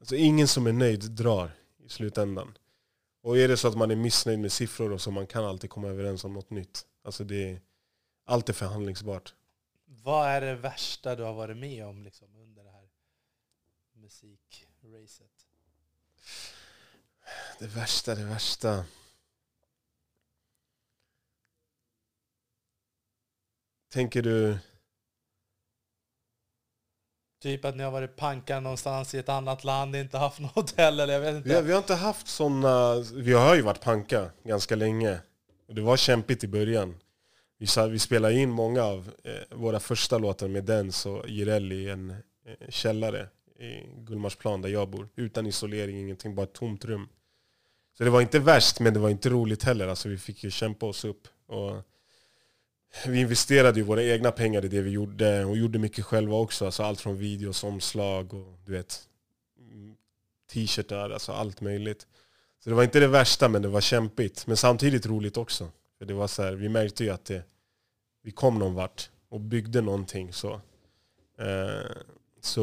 [0.00, 1.50] alltså ingen som är nöjd drar
[1.84, 2.58] i slutändan.
[3.22, 5.70] Och är det så att man är missnöjd med siffror och så, man kan alltid
[5.70, 6.86] komma överens om något nytt.
[7.04, 7.60] Alltså det är,
[8.24, 9.34] allt är förhandlingsbart.
[9.86, 12.88] Vad är det värsta du har varit med om liksom, under det här
[13.92, 15.43] musikracet?
[17.58, 18.84] Det värsta, det värsta.
[23.92, 24.58] Tänker du...
[27.42, 31.00] Typ att ni har varit pankar någonstans i ett annat land, inte haft något hotell
[31.00, 31.48] eller jag vet inte.
[31.48, 32.94] Vi har, vi har inte haft sådana...
[33.14, 35.18] Vi har ju varit panka ganska länge.
[35.68, 36.94] Det var kämpigt i början.
[37.58, 41.90] Vi, vi spelade in många av eh, våra första låtar med Dens och Jireel i
[41.90, 45.08] en eh, källare i Gullmarsplan där jag bor.
[45.16, 47.08] Utan isolering, ingenting, bara ett tomt rum.
[47.98, 49.88] Så det var inte värst, men det var inte roligt heller.
[49.88, 51.28] Alltså, vi fick ju kämpa oss upp.
[51.46, 51.82] Och
[53.06, 56.64] vi investerade ju våra egna pengar i det vi gjorde och gjorde mycket själva också.
[56.64, 59.08] Alltså allt från videos, omslag och du vet
[60.52, 62.06] t-shirtar, alltså allt möjligt.
[62.58, 64.46] Så det var inte det värsta men det var kämpigt.
[64.46, 65.70] Men samtidigt roligt också.
[65.98, 67.42] För det var så här, vi märkte ju att det,
[68.22, 70.32] vi kom någon vart och byggde någonting.
[70.32, 70.52] Så,
[71.38, 71.90] eh,
[72.44, 72.60] så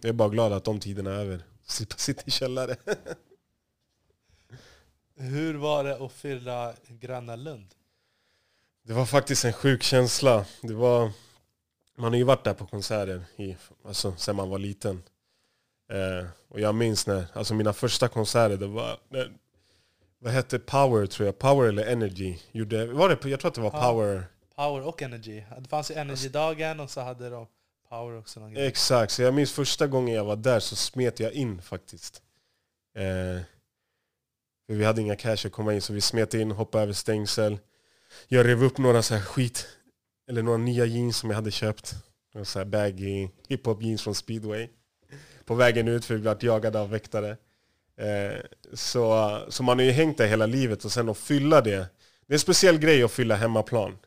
[0.00, 1.42] jag är bara glad att de tiderna är över.
[1.66, 2.76] Slippa sitta i källare.
[5.16, 7.74] Hur var det att fylla Gröna Lund?
[8.82, 10.44] Det var faktiskt en sjuk känsla.
[10.62, 11.10] Det var,
[11.96, 15.02] man har ju varit där på konserter i, alltså, sen man var liten.
[15.92, 19.32] Eh, och jag minns när, alltså mina första konserter, det var, när,
[20.18, 22.38] vad hette Power tror jag, Power eller Energy.
[22.52, 23.70] Gjorde, var det, jag tror att det var.
[23.70, 24.24] Power.
[24.54, 25.42] Power och Energy.
[25.58, 27.46] Det fanns ju Energy-dagen och så hade de
[27.88, 28.40] Power också.
[28.40, 28.66] Någon grej.
[28.66, 32.22] Exakt, så jag minns första gången jag var där så smet jag in faktiskt.
[32.94, 33.42] Eh,
[34.66, 37.58] för vi hade inga cash att komma in så vi smet in, hoppade över stängsel.
[38.28, 39.68] Jag rev upp några så här skit,
[40.28, 41.94] eller några nya jeans som jag hade köpt.
[42.34, 44.68] Några så här baggy hiphop jeans från speedway.
[45.44, 47.36] På vägen ut för vi blev jagade av väktare.
[47.96, 48.40] Eh,
[48.72, 51.76] så, så man har ju hängt där hela livet och sen att fylla det.
[52.26, 53.98] Det är en speciell grej att fylla hemmaplan.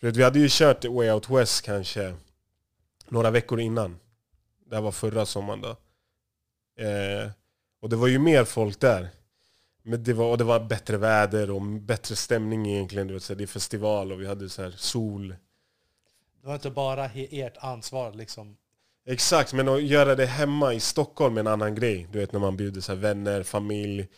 [0.00, 2.14] För att vi hade ju kört Way Out West kanske
[3.10, 3.98] några veckor innan.
[4.66, 5.76] Det här var förra sommaren då.
[6.84, 7.30] Eh,
[7.80, 9.08] och det var ju mer folk där.
[9.82, 13.06] Men det var, och det var bättre väder och bättre stämning egentligen.
[13.06, 15.28] Du vet, så här, det är festival och vi hade så här sol.
[16.40, 18.56] Det var inte bara ert ansvar liksom.
[19.08, 22.08] Exakt, men att göra det hemma i Stockholm är en annan grej.
[22.12, 24.08] Du vet när man bjuder så vänner, familj.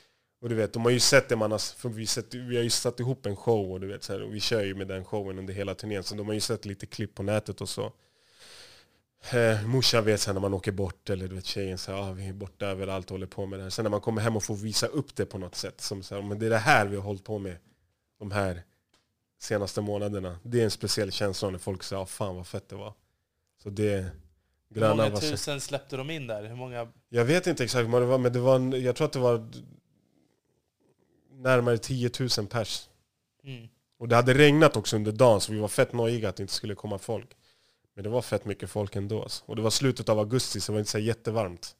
[0.40, 2.70] Och du vet, de har ju sett det man har, vi, sett, vi har ju
[2.70, 5.04] satt ihop en show och du vet så här, och vi kör ju med den
[5.04, 6.02] showen under hela turnén.
[6.02, 7.92] Så de har ju sett lite klipp på nätet och så.
[9.32, 12.28] Eh, morsan vet sen när man åker bort, eller du vet tjejen säger ah, vi
[12.28, 13.70] är borta överallt och håller på med det här.
[13.70, 15.80] Sen när man kommer hem och får visa upp det på något sätt.
[15.80, 17.56] Som så här, men det är det här vi har hållit på med
[18.18, 18.62] de här
[19.40, 20.38] senaste månaderna.
[20.42, 22.94] Det är en speciell känsla när folk säger ah, fan vad fett det var.
[23.62, 24.10] Så det...
[24.74, 26.44] Hur många var tusen släppte de in där?
[26.44, 26.88] Hur många?
[27.08, 29.18] jag vet inte exakt vad det var, men det var en, jag tror att det
[29.18, 29.48] var
[31.30, 32.88] närmare 10 000 pers.
[33.44, 33.68] Mm.
[33.98, 36.52] Och det hade regnat också under dagen så vi var fett nojiga att det inte
[36.52, 37.36] skulle komma folk.
[37.98, 39.22] Men det var fett mycket folk ändå.
[39.22, 39.44] Alltså.
[39.46, 41.76] Och det var slutet av augusti så det var inte så jättevarmt.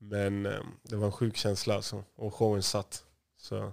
[0.00, 2.04] Men eh, det var en sjuk känsla alltså.
[2.16, 3.04] Och showen satt.
[3.38, 3.72] Så.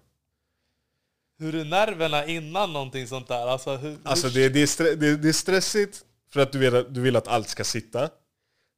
[1.40, 3.48] Hur är nerverna innan någonting sånt där?
[3.48, 6.86] Alltså, hur, Alltså det, det, är stre- det, det är stressigt för att du vill,
[6.90, 8.10] du vill att allt ska sitta.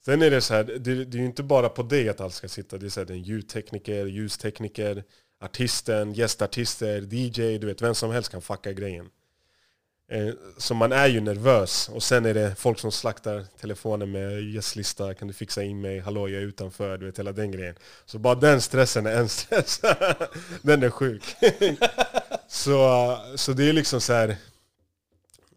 [0.06, 2.34] Sen är det så här, det, det är ju inte bara på dig att allt
[2.34, 2.78] ska sitta.
[2.78, 5.04] Det är, så här, en ljudtekniker, ljustekniker,
[5.42, 9.10] artisten, gästartister, DJ, du vet vem som helst kan fucka grejen.
[10.12, 14.44] Eh, så man är ju nervös och sen är det folk som slaktar telefonen med
[14.54, 17.76] gästlista, kan du fixa in mig, hallå jag är utanför, du vet hela den grejen.
[18.06, 19.82] Så bara den stressen är en stress.
[20.62, 21.24] den är sjuk.
[22.48, 24.38] så, så det är liksom så här.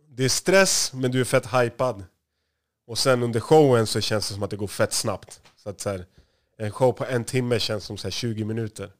[0.08, 2.04] Det är stress men du är fett hypad.
[2.86, 5.40] Och sen under showen så känns det som att det går fett snabbt.
[5.56, 6.06] Så att så här,
[6.58, 8.90] en show på en timme känns som så här 20 minuter.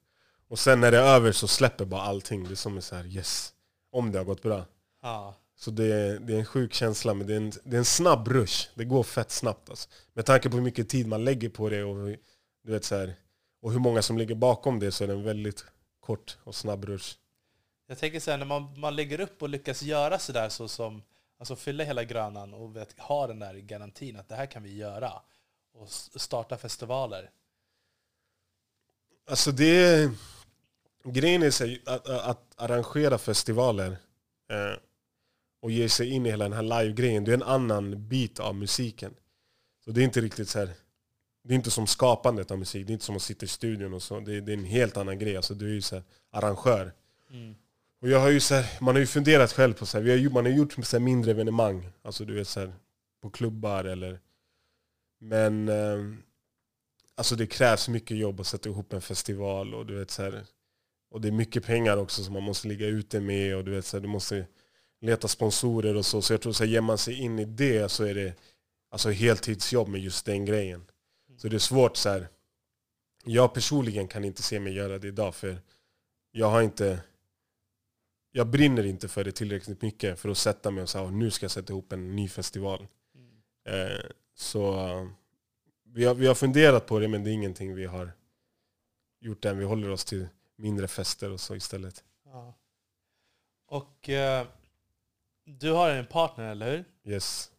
[0.49, 2.45] Och sen när det är över så släpper bara allting.
[2.45, 3.53] Det är som en så här yes.
[3.93, 4.65] Om det har gått bra.
[5.03, 5.35] Ja.
[5.63, 7.85] Så det är, det är en sjuk känsla, men det är en, det är en
[7.85, 8.69] snabb rush.
[8.75, 9.71] Det går fett snabbt.
[9.71, 9.89] Alltså.
[10.13, 12.07] Med tanke på hur mycket tid man lägger på det och,
[12.65, 13.15] du vet, så här,
[13.61, 15.65] och hur många som ligger bakom det så är det en väldigt
[16.01, 17.17] kort och snabb rush.
[17.87, 21.03] Jag tänker så här, när man, man lägger upp och lyckas göra sådär så som,
[21.39, 24.77] alltså fylla hela Grönan och vet, ha den där garantin att det här kan vi
[24.77, 25.13] göra
[25.75, 25.89] och
[26.21, 27.31] starta festivaler.
[29.31, 30.11] Alltså det är,
[31.05, 33.97] grejen är så här, att, att arrangera festivaler
[34.51, 34.77] eh,
[35.63, 38.55] och ge sig in i hela den här live-grejen, det är en annan bit av
[38.55, 39.15] musiken.
[39.85, 40.71] Så det är inte riktigt så här,
[41.45, 43.95] det är inte som skapandet av musik, det är inte som att sitta i studion
[43.95, 44.21] och så.
[44.21, 46.93] Det är, det är en helt annan grej, alltså du är ju så här, arrangör.
[47.31, 47.55] Mm.
[48.01, 50.11] Och jag har ju så här, man har ju funderat själv på så här, vi
[50.11, 52.73] har, ju- man har gjort så mindre evenemang, alltså du vet så här,
[53.23, 54.21] på klubbar eller...
[55.21, 55.99] Men eh,
[57.15, 60.33] alltså det krävs mycket jobb att sätta ihop en festival och du vet så
[61.11, 63.87] och det är mycket pengar också som man måste ligga ute med och du vet
[63.87, 64.47] så du måste
[65.03, 66.23] leta sponsorer och så.
[66.23, 68.35] Så jag tror så här, ger man sig in i det så är det
[68.91, 70.85] alltså heltidsjobb med just den grejen.
[71.37, 72.29] Så det är svårt så här.
[73.25, 75.59] Jag personligen kan inte se mig göra det idag för
[76.33, 77.01] jag har inte
[78.33, 81.45] jag brinner inte för det tillräckligt mycket för att sätta mig och säga nu ska
[81.45, 82.87] jag sätta ihop en ny festival.
[83.69, 84.75] Eh, så
[85.85, 88.13] vi har, vi har funderat på det men det är ingenting vi har
[89.21, 89.59] gjort än.
[89.59, 92.05] Vi håller oss till mindre fester och så istället.
[92.25, 92.55] Ja.
[93.67, 94.47] Och eh,
[95.45, 96.85] du har en partner, eller hur?
[97.13, 97.51] Yes.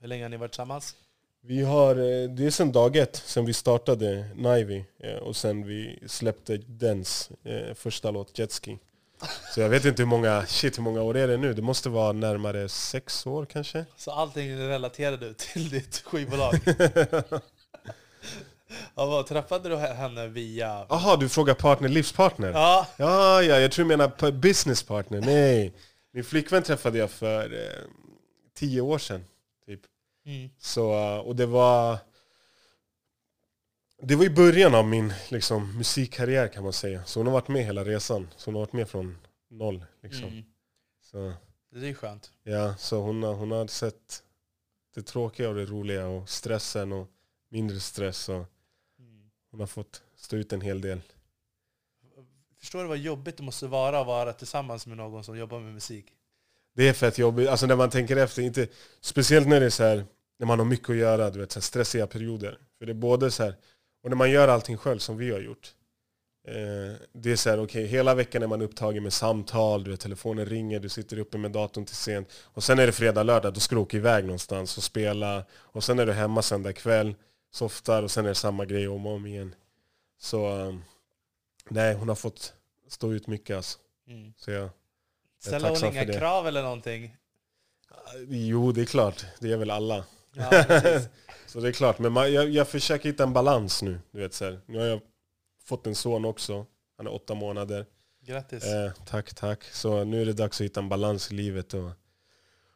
[0.00, 0.94] Hur länge har ni varit tillsammans?
[1.46, 5.66] Vi har, eh, det är sedan dag ett, sen vi startade Nivy eh, och sen
[5.66, 8.78] vi släppte Dens eh, första låt Jetski.
[9.54, 11.54] Så jag vet inte hur många, shit hur många år är det nu?
[11.54, 13.84] Det måste vara närmare sex år kanske?
[13.96, 16.54] Så allting relaterar du till ditt skivbolag?
[18.94, 20.86] ja, vad, träffade du henne via...
[20.88, 22.52] Jaha, du frågar partner, livspartner?
[22.52, 25.20] Ja, Ja, ja, jag tror du menar på business partner.
[25.20, 25.72] Nej.
[26.14, 27.84] Min flickvän träffade jag för eh,
[28.54, 29.24] tio år sedan.
[29.66, 29.80] Typ.
[30.24, 30.50] mm.
[30.58, 31.98] Så, eh, och det var...
[34.02, 37.04] Det var i början av min liksom, musikkarriär kan man säga.
[37.04, 38.28] Så hon har varit med hela resan.
[38.36, 39.18] Så hon har varit med från
[39.50, 39.84] noll.
[40.02, 40.24] Liksom.
[40.24, 40.44] Mm.
[41.02, 41.32] Så,
[41.70, 42.32] det är skönt.
[42.42, 44.22] ja, så hon, har, hon har sett
[44.94, 47.08] det tråkiga och det roliga och stressen och
[47.48, 48.28] mindre stress.
[48.28, 48.46] Och
[48.98, 49.30] Mm.
[49.50, 51.00] hon har fått stå ut en hel del.
[52.64, 55.74] Förstår du vad jobbigt det måste vara att vara tillsammans med någon som jobbar med
[55.74, 56.06] musik?
[56.74, 58.68] Det är fett jobbigt, alltså när man tänker efter, inte,
[59.00, 60.04] speciellt när det är så här,
[60.38, 62.58] när man har mycket att göra, du vet, så här stressiga perioder.
[62.78, 63.54] För det är både så här,
[64.02, 65.74] och när man gör allting själv som vi har gjort.
[66.48, 70.00] Eh, det är så här, okej, hela veckan är man upptagen med samtal, du vet,
[70.00, 72.32] telefonen ringer, du sitter uppe med datorn till sent.
[72.42, 75.44] Och sen är det fredag, lördag, då ska du åka iväg någonstans och spela.
[75.52, 77.14] Och sen är du hemma söndag kväll,
[77.52, 79.54] softar och sen är det samma grej om och om igen.
[80.18, 80.74] Så eh,
[81.70, 82.54] nej, hon har fått
[82.88, 83.78] stå ut mycket alltså.
[84.08, 84.32] Mm.
[84.36, 84.70] Så jag,
[85.38, 87.16] Ställer hon inga krav eller någonting?
[88.28, 89.26] Jo, det är klart.
[89.40, 90.04] Det är väl alla.
[90.32, 90.50] Ja.
[91.46, 91.98] Så det är klart.
[91.98, 94.00] Men man, jag, jag försöker hitta en balans nu.
[94.10, 94.60] Du vet, så här.
[94.66, 95.00] Nu har jag
[95.64, 96.66] fått en son också.
[96.96, 97.86] Han är åtta månader.
[98.26, 98.64] Grattis.
[98.64, 99.64] Eh, tack, tack.
[99.64, 101.74] Så nu är det dags att hitta en balans i livet.
[101.74, 101.90] Och,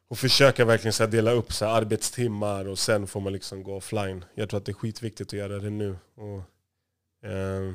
[0.08, 3.62] och försöka verkligen så här, dela upp så här, arbetstimmar och sen får man liksom
[3.62, 4.24] gå offline.
[4.34, 5.96] Jag tror att det är skitviktigt att göra det nu.
[6.14, 7.74] Och, eh,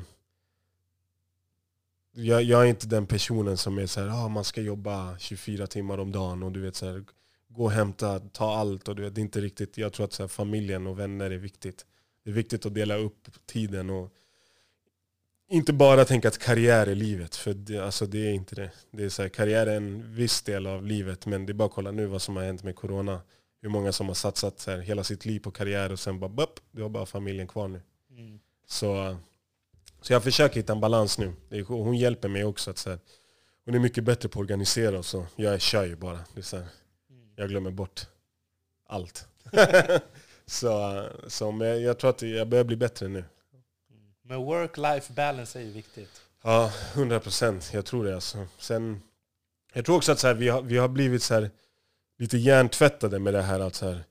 [2.14, 5.66] jag, jag är inte den personen som är så här, ah, man ska jobba 24
[5.66, 7.04] timmar om dagen och du vet så här,
[7.48, 8.88] gå och hämta, ta allt.
[8.88, 11.30] Och du vet, det är inte riktigt, jag tror att så här, familjen och vänner
[11.30, 11.86] är viktigt.
[12.24, 14.12] Det är viktigt att dela upp tiden och
[15.48, 18.70] inte bara tänka att karriär är livet, för det, alltså det är inte det.
[18.90, 21.66] det är så här, karriär är en viss del av livet, men det är bara
[21.66, 23.20] att kolla nu vad som har hänt med corona.
[23.62, 26.28] Hur många som har satsat så här, hela sitt liv på karriär och sen bara
[26.28, 27.82] bup, du har bara familjen kvar nu.
[28.10, 28.40] Mm.
[28.66, 29.16] Så,
[30.04, 31.32] så jag försöker hitta en balans nu.
[31.66, 32.70] Hon hjälper mig också.
[32.70, 32.98] Att, så här,
[33.64, 35.26] hon är mycket bättre på att organisera och så.
[35.36, 36.20] Jag kör ju bara.
[36.34, 36.66] Det så här,
[37.36, 38.06] jag glömmer bort
[38.86, 39.28] allt.
[40.46, 43.24] så, så men jag tror att jag börjar bli bättre nu.
[44.22, 46.22] Men work-life balance är ju viktigt.
[46.42, 47.70] Ja, 100 procent.
[47.72, 48.14] Jag tror det.
[48.14, 48.46] Alltså.
[48.58, 49.02] Sen,
[49.72, 51.50] jag tror också att så här, vi, har, vi har blivit så här,
[52.18, 54.04] lite hjärntvättade med det här att så här,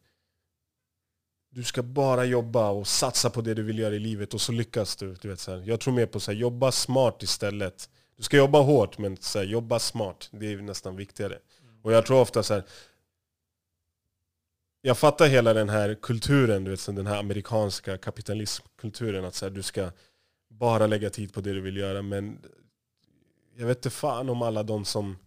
[1.53, 4.51] du ska bara jobba och satsa på det du vill göra i livet och så
[4.51, 5.15] lyckas du.
[5.21, 5.63] du vet, så här.
[5.65, 7.89] Jag tror mer på att jobba smart istället.
[8.17, 10.29] Du ska jobba hårt men så här, jobba smart.
[10.31, 11.39] Det är nästan viktigare.
[11.81, 12.63] Och jag tror ofta så här.
[14.81, 19.25] Jag fattar hela den här kulturen, du vet, så den här amerikanska kapitalismkulturen.
[19.25, 19.91] Att så här, du ska
[20.49, 22.01] bara lägga tid på det du vill göra.
[22.01, 22.39] Men
[23.55, 25.17] jag vet inte fan om alla de som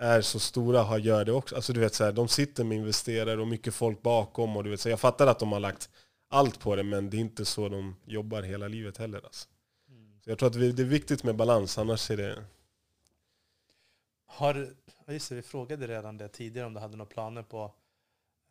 [0.00, 1.56] är så stora har gör det också.
[1.56, 4.56] Alltså du vet så här, de sitter med investerare och mycket folk bakom.
[4.56, 5.90] Och du vet, så jag fattar att de har lagt
[6.28, 9.20] allt på det men det är inte så de jobbar hela livet heller.
[9.24, 9.48] Alltså.
[9.88, 10.20] Mm.
[10.24, 12.44] Så jag tror att det är viktigt med balans, annars är det...
[14.26, 14.74] Har,
[15.08, 17.64] just det, vi frågade redan det tidigare om du hade några planer på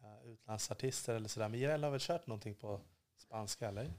[0.04, 1.50] uh, utlandsartister eller sådär.
[1.50, 2.82] Men Jireel har väl kört någonting på
[3.18, 3.92] spanska eller?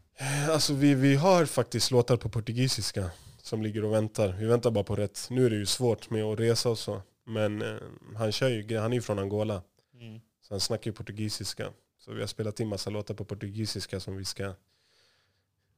[0.50, 3.10] Alltså vi, vi har faktiskt låtar på portugisiska
[3.42, 4.28] som ligger och väntar.
[4.28, 5.26] Vi väntar bara på rätt.
[5.30, 7.02] Nu är det ju svårt med att resa och så.
[7.24, 7.76] Men eh,
[8.16, 9.62] han, kör ju, han är ju från Angola.
[9.94, 10.20] Mm.
[10.40, 11.72] Så han snackar ju portugisiska.
[11.98, 14.54] Så vi har spelat in massa låtar på portugisiska som vi ska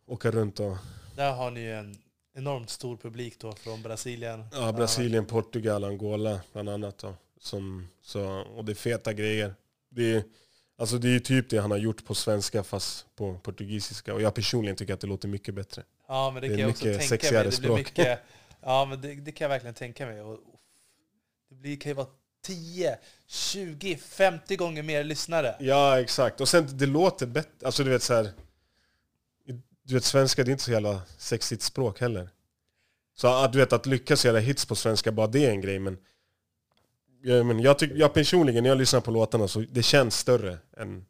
[0.06, 0.76] åka runt och...
[1.16, 1.96] Där har ni ju en
[2.34, 4.44] enormt stor publik då från Brasilien.
[4.52, 6.98] Ja, Brasilien, Portugal, Angola bland annat.
[6.98, 7.14] Då.
[7.38, 9.54] Som, så, och det är feta grejer.
[9.88, 10.24] Det är,
[10.76, 14.14] alltså det är typ det han har gjort på svenska fast på portugisiska.
[14.14, 15.82] Och jag personligen tycker att det låter mycket bättre.
[16.08, 17.42] Ja, men det, Det kan jag också tänka mig.
[17.42, 17.78] Det blir språk.
[17.78, 18.20] mycket,
[18.60, 20.20] ja, men det, det kan jag verkligen tänka mig.
[20.20, 20.38] Och,
[21.52, 22.06] det blir, kan ju vara
[22.42, 25.56] 10, 20, 50 gånger mer lyssnare.
[25.60, 26.40] Ja, exakt.
[26.40, 27.66] Och sen det låter bättre.
[27.66, 28.30] Alltså du vet så här.
[29.82, 32.28] Du vet svenska det är inte så jävla sexigt språk heller.
[33.14, 35.78] Så att du vet att lyckas göra hits på svenska, bara det är en grej.
[35.78, 35.98] Men,
[37.22, 40.58] ja, men jag, tyck, jag personligen, när jag lyssnar på låtarna så det känns större
[40.76, 41.06] än...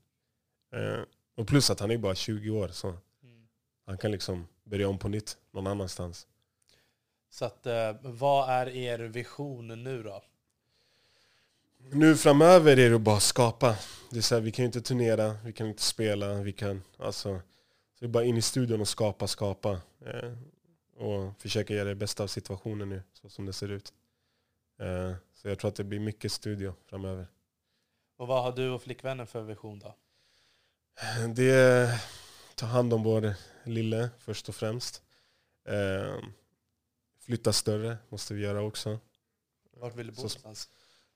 [0.74, 1.01] Eh,
[1.36, 3.49] och plus att han är bara 20 år så Mm.
[3.86, 6.26] han kan liksom börja om på nytt någon annanstans.
[7.30, 10.22] Så att, eh, vad är er vision nu då?
[11.95, 13.76] Nu framöver är det bara att skapa.
[14.11, 16.82] Det är så här, vi kan ju inte turnera, vi kan inte spela, vi kan
[16.99, 17.40] alltså...
[17.95, 19.80] Så det är bara in i studion och skapa, skapa.
[20.07, 20.32] Eh,
[20.97, 23.93] och försöka göra det bästa av situationen nu, så som det ser ut.
[24.80, 27.26] Eh, så jag tror att det blir mycket studio framöver.
[28.16, 29.95] Och vad har du och flickvännen för vision då?
[31.34, 32.03] Det är
[32.55, 33.34] ta hand om vår
[33.64, 35.03] lille först och främst.
[35.68, 36.16] Eh,
[37.20, 38.99] flytta större måste vi göra också.
[39.76, 40.68] Vart vill du bo någonstans?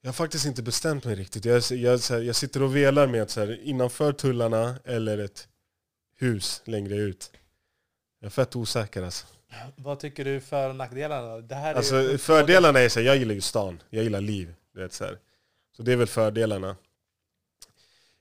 [0.07, 1.45] Jag har faktiskt inte bestämt mig riktigt.
[1.45, 5.49] Jag, jag, här, jag sitter och velar med att så här, innanför tullarna eller ett
[6.19, 7.31] hus längre ut.
[8.21, 9.27] Jag är fett osäker alltså.
[9.77, 11.41] Vad tycker du för nackdelarna?
[11.41, 13.83] Det här är alltså ju- fördelarna är så här, jag gillar ju stan.
[13.91, 14.55] Jag gillar liv.
[14.75, 15.19] Du vet, så, här.
[15.77, 16.77] så det är väl fördelarna.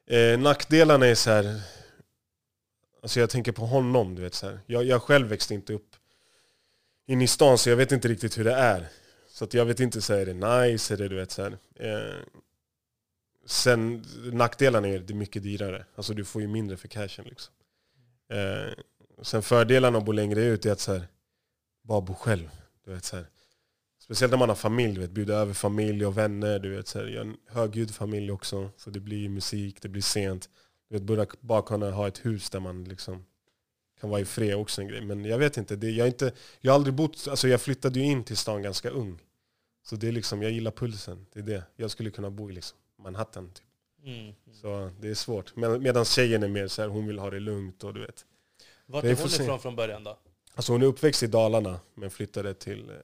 [0.07, 1.61] Eh, nackdelarna är så här.
[3.03, 4.15] Alltså jag tänker på honom.
[4.15, 4.59] Du vet, så.
[4.65, 5.95] Jag, jag själv växte inte upp
[7.07, 8.87] inne i stan så jag vet inte riktigt hur det är.
[9.35, 10.93] Så att jag vet inte, så är det nice?
[10.93, 11.57] Är det, du vet, så här.
[11.75, 12.19] Eh,
[13.45, 15.85] sen nackdelarna är att det är mycket dyrare.
[15.95, 17.25] Alltså du får ju mindre för cashen.
[17.25, 17.53] Liksom.
[18.29, 18.73] Eh,
[19.21, 21.07] sen fördelarna att bo längre ut är att så här,
[21.83, 22.49] bara bo själv.
[22.85, 23.25] Du vet, så här.
[23.99, 26.59] Speciellt när man har familj, du vet, bjuda över familj och vänner.
[26.59, 27.05] Du vet, så här.
[27.05, 30.49] Jag har en högljudd familj också, så det blir musik, det blir sent.
[30.89, 33.25] Du vet, bara kunna ha ett hus där man liksom
[34.05, 35.01] kan vara i fred också en grej.
[35.01, 36.31] Men jag vet inte, det, jag, inte
[36.61, 39.19] jag har aldrig bott, alltså jag flyttade ju in till stan ganska ung.
[39.83, 41.63] Så det är liksom, jag gillar pulsen, det är det.
[41.75, 43.65] Jag skulle kunna bo i liksom Manhattan typ.
[44.05, 44.33] Mm.
[44.53, 45.55] Så det är svårt.
[45.55, 48.25] Med, medan tjejen är mer så här, hon vill ha det lugnt och du vet.
[48.85, 50.17] Vart är hon ifrån från början då?
[50.55, 52.95] Alltså hon är uppväxt i Dalarna men flyttade till eh,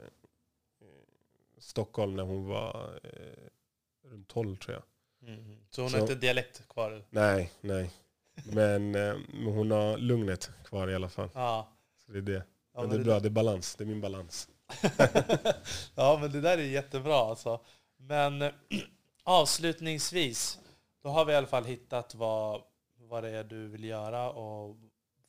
[1.59, 4.83] Stockholm när hon var eh, runt 12 tror jag.
[5.29, 5.57] Mm.
[5.69, 7.05] Så hon Så- har inte dialekt kvar?
[7.09, 7.89] Nej, nej.
[8.33, 11.29] Men, eh, men hon har lugnet kvar i alla fall.
[11.33, 11.67] Ja.
[12.05, 12.45] Så det är det.
[12.73, 13.75] Ja, men men det är det- bra, det är balans.
[13.75, 14.49] Det är min balans.
[15.95, 17.61] ja, men det där är jättebra alltså.
[17.97, 18.41] Men
[19.23, 20.59] avslutningsvis,
[21.03, 22.61] då har vi i alla fall hittat vad,
[22.95, 24.77] vad det är du vill göra och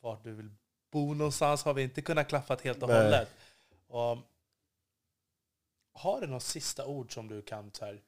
[0.00, 0.50] vart du vill
[0.90, 3.03] bo någonstans har vi inte kunnat klaffat helt och Nej.
[3.05, 3.28] hållet.
[3.86, 4.18] Och,
[5.94, 8.03] har du något sista ord som du kan här,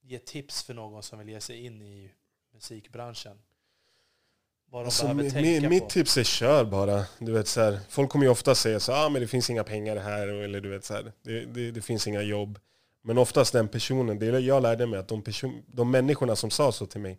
[0.00, 2.12] ge tips för någon som vill ge sig in i
[2.52, 3.38] musikbranschen?
[4.70, 5.88] Vad de Alltså, behöver tänka mi- mitt på?
[5.88, 7.04] tips är kör bara.
[7.18, 9.64] Du vet, så här, folk kommer ju ofta säga så ah, men det finns inga
[9.64, 10.26] pengar här.
[10.28, 12.58] Eller du vet, så här, det, det, det finns inga jobb.
[13.02, 16.72] Men oftast den personen, det jag lärde mig att de, person, de människorna som sa
[16.72, 17.18] så till mig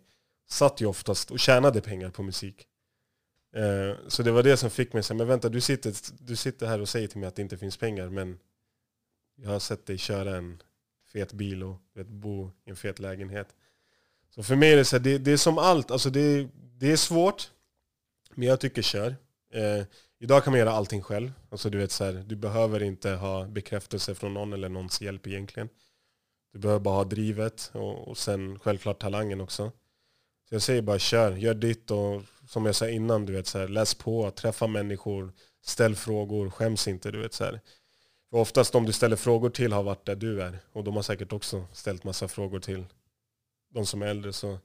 [0.50, 2.66] satt ju oftast och tjänade pengar på musik.
[3.56, 6.36] Eh, så det var det som fick mig att säga, men vänta du sitter, du
[6.36, 8.38] sitter här och säger till mig att det inte finns pengar men
[9.36, 10.62] jag har sett dig köra en
[11.12, 13.48] fet bil och vet, bo i en fet lägenhet.
[14.34, 16.92] Så för mig är det så här, det, det är som allt, alltså det, det
[16.92, 17.50] är svårt
[18.34, 19.16] men jag tycker kör.
[19.52, 19.84] Eh,
[20.20, 21.32] idag kan man göra allting själv.
[21.50, 25.26] Alltså du, vet, så här, du behöver inte ha bekräftelse från någon eller någons hjälp
[25.26, 25.68] egentligen.
[26.52, 29.72] Du behöver bara ha drivet och, och sen självklart talangen också.
[30.48, 33.58] Så jag säger bara kör, gör ditt och som jag sa innan, du vet, så
[33.58, 35.32] här, läs på, träffa människor,
[35.64, 37.10] ställ frågor, skäms inte.
[37.10, 37.60] Du vet, så här.
[38.30, 41.02] För oftast de du ställer frågor till har varit där du är och de har
[41.02, 42.84] säkert också ställt massa frågor till
[43.72, 44.32] de som är äldre.
[44.32, 44.58] Så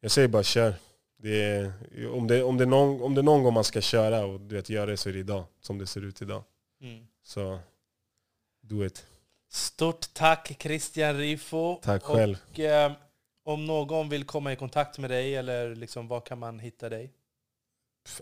[0.00, 0.74] jag säger bara kör.
[1.16, 1.72] Det är,
[2.12, 4.70] om, det, om, det någon, om det någon gång man ska köra och du vet,
[4.70, 6.44] göra det så är det idag, som det ser ut idag.
[6.80, 7.06] Mm.
[7.22, 7.58] Så
[8.60, 9.06] do it.
[9.48, 11.80] Stort tack Christian Rifo.
[11.82, 12.36] Tack själv.
[12.50, 12.92] Och eh,
[13.44, 17.12] om någon vill komma i kontakt med dig, eller liksom, var kan man hitta dig?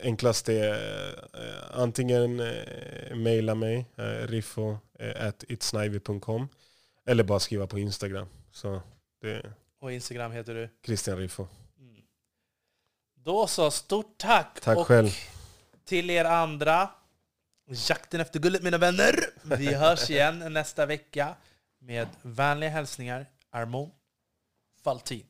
[0.02, 0.72] Enklast är
[1.34, 4.78] eh, antingen eh, mejla mig, eh, riffo
[5.16, 6.48] at itsnivy.com
[7.06, 8.26] Eller bara skriva på Instagram.
[8.52, 8.80] Så
[9.20, 9.52] det
[9.82, 10.68] Och Instagram heter du?
[10.84, 11.46] Christian Riffo.
[11.78, 12.02] Mm.
[13.14, 14.60] Då så, stort tack!
[14.60, 15.08] Tack och själv.
[15.84, 16.90] till er andra,
[17.88, 19.14] jakten efter guldet mina vänner!
[19.42, 21.36] Vi hörs igen nästa vecka
[21.78, 23.90] med vänliga hälsningar, Armon
[24.84, 25.26] Faltin.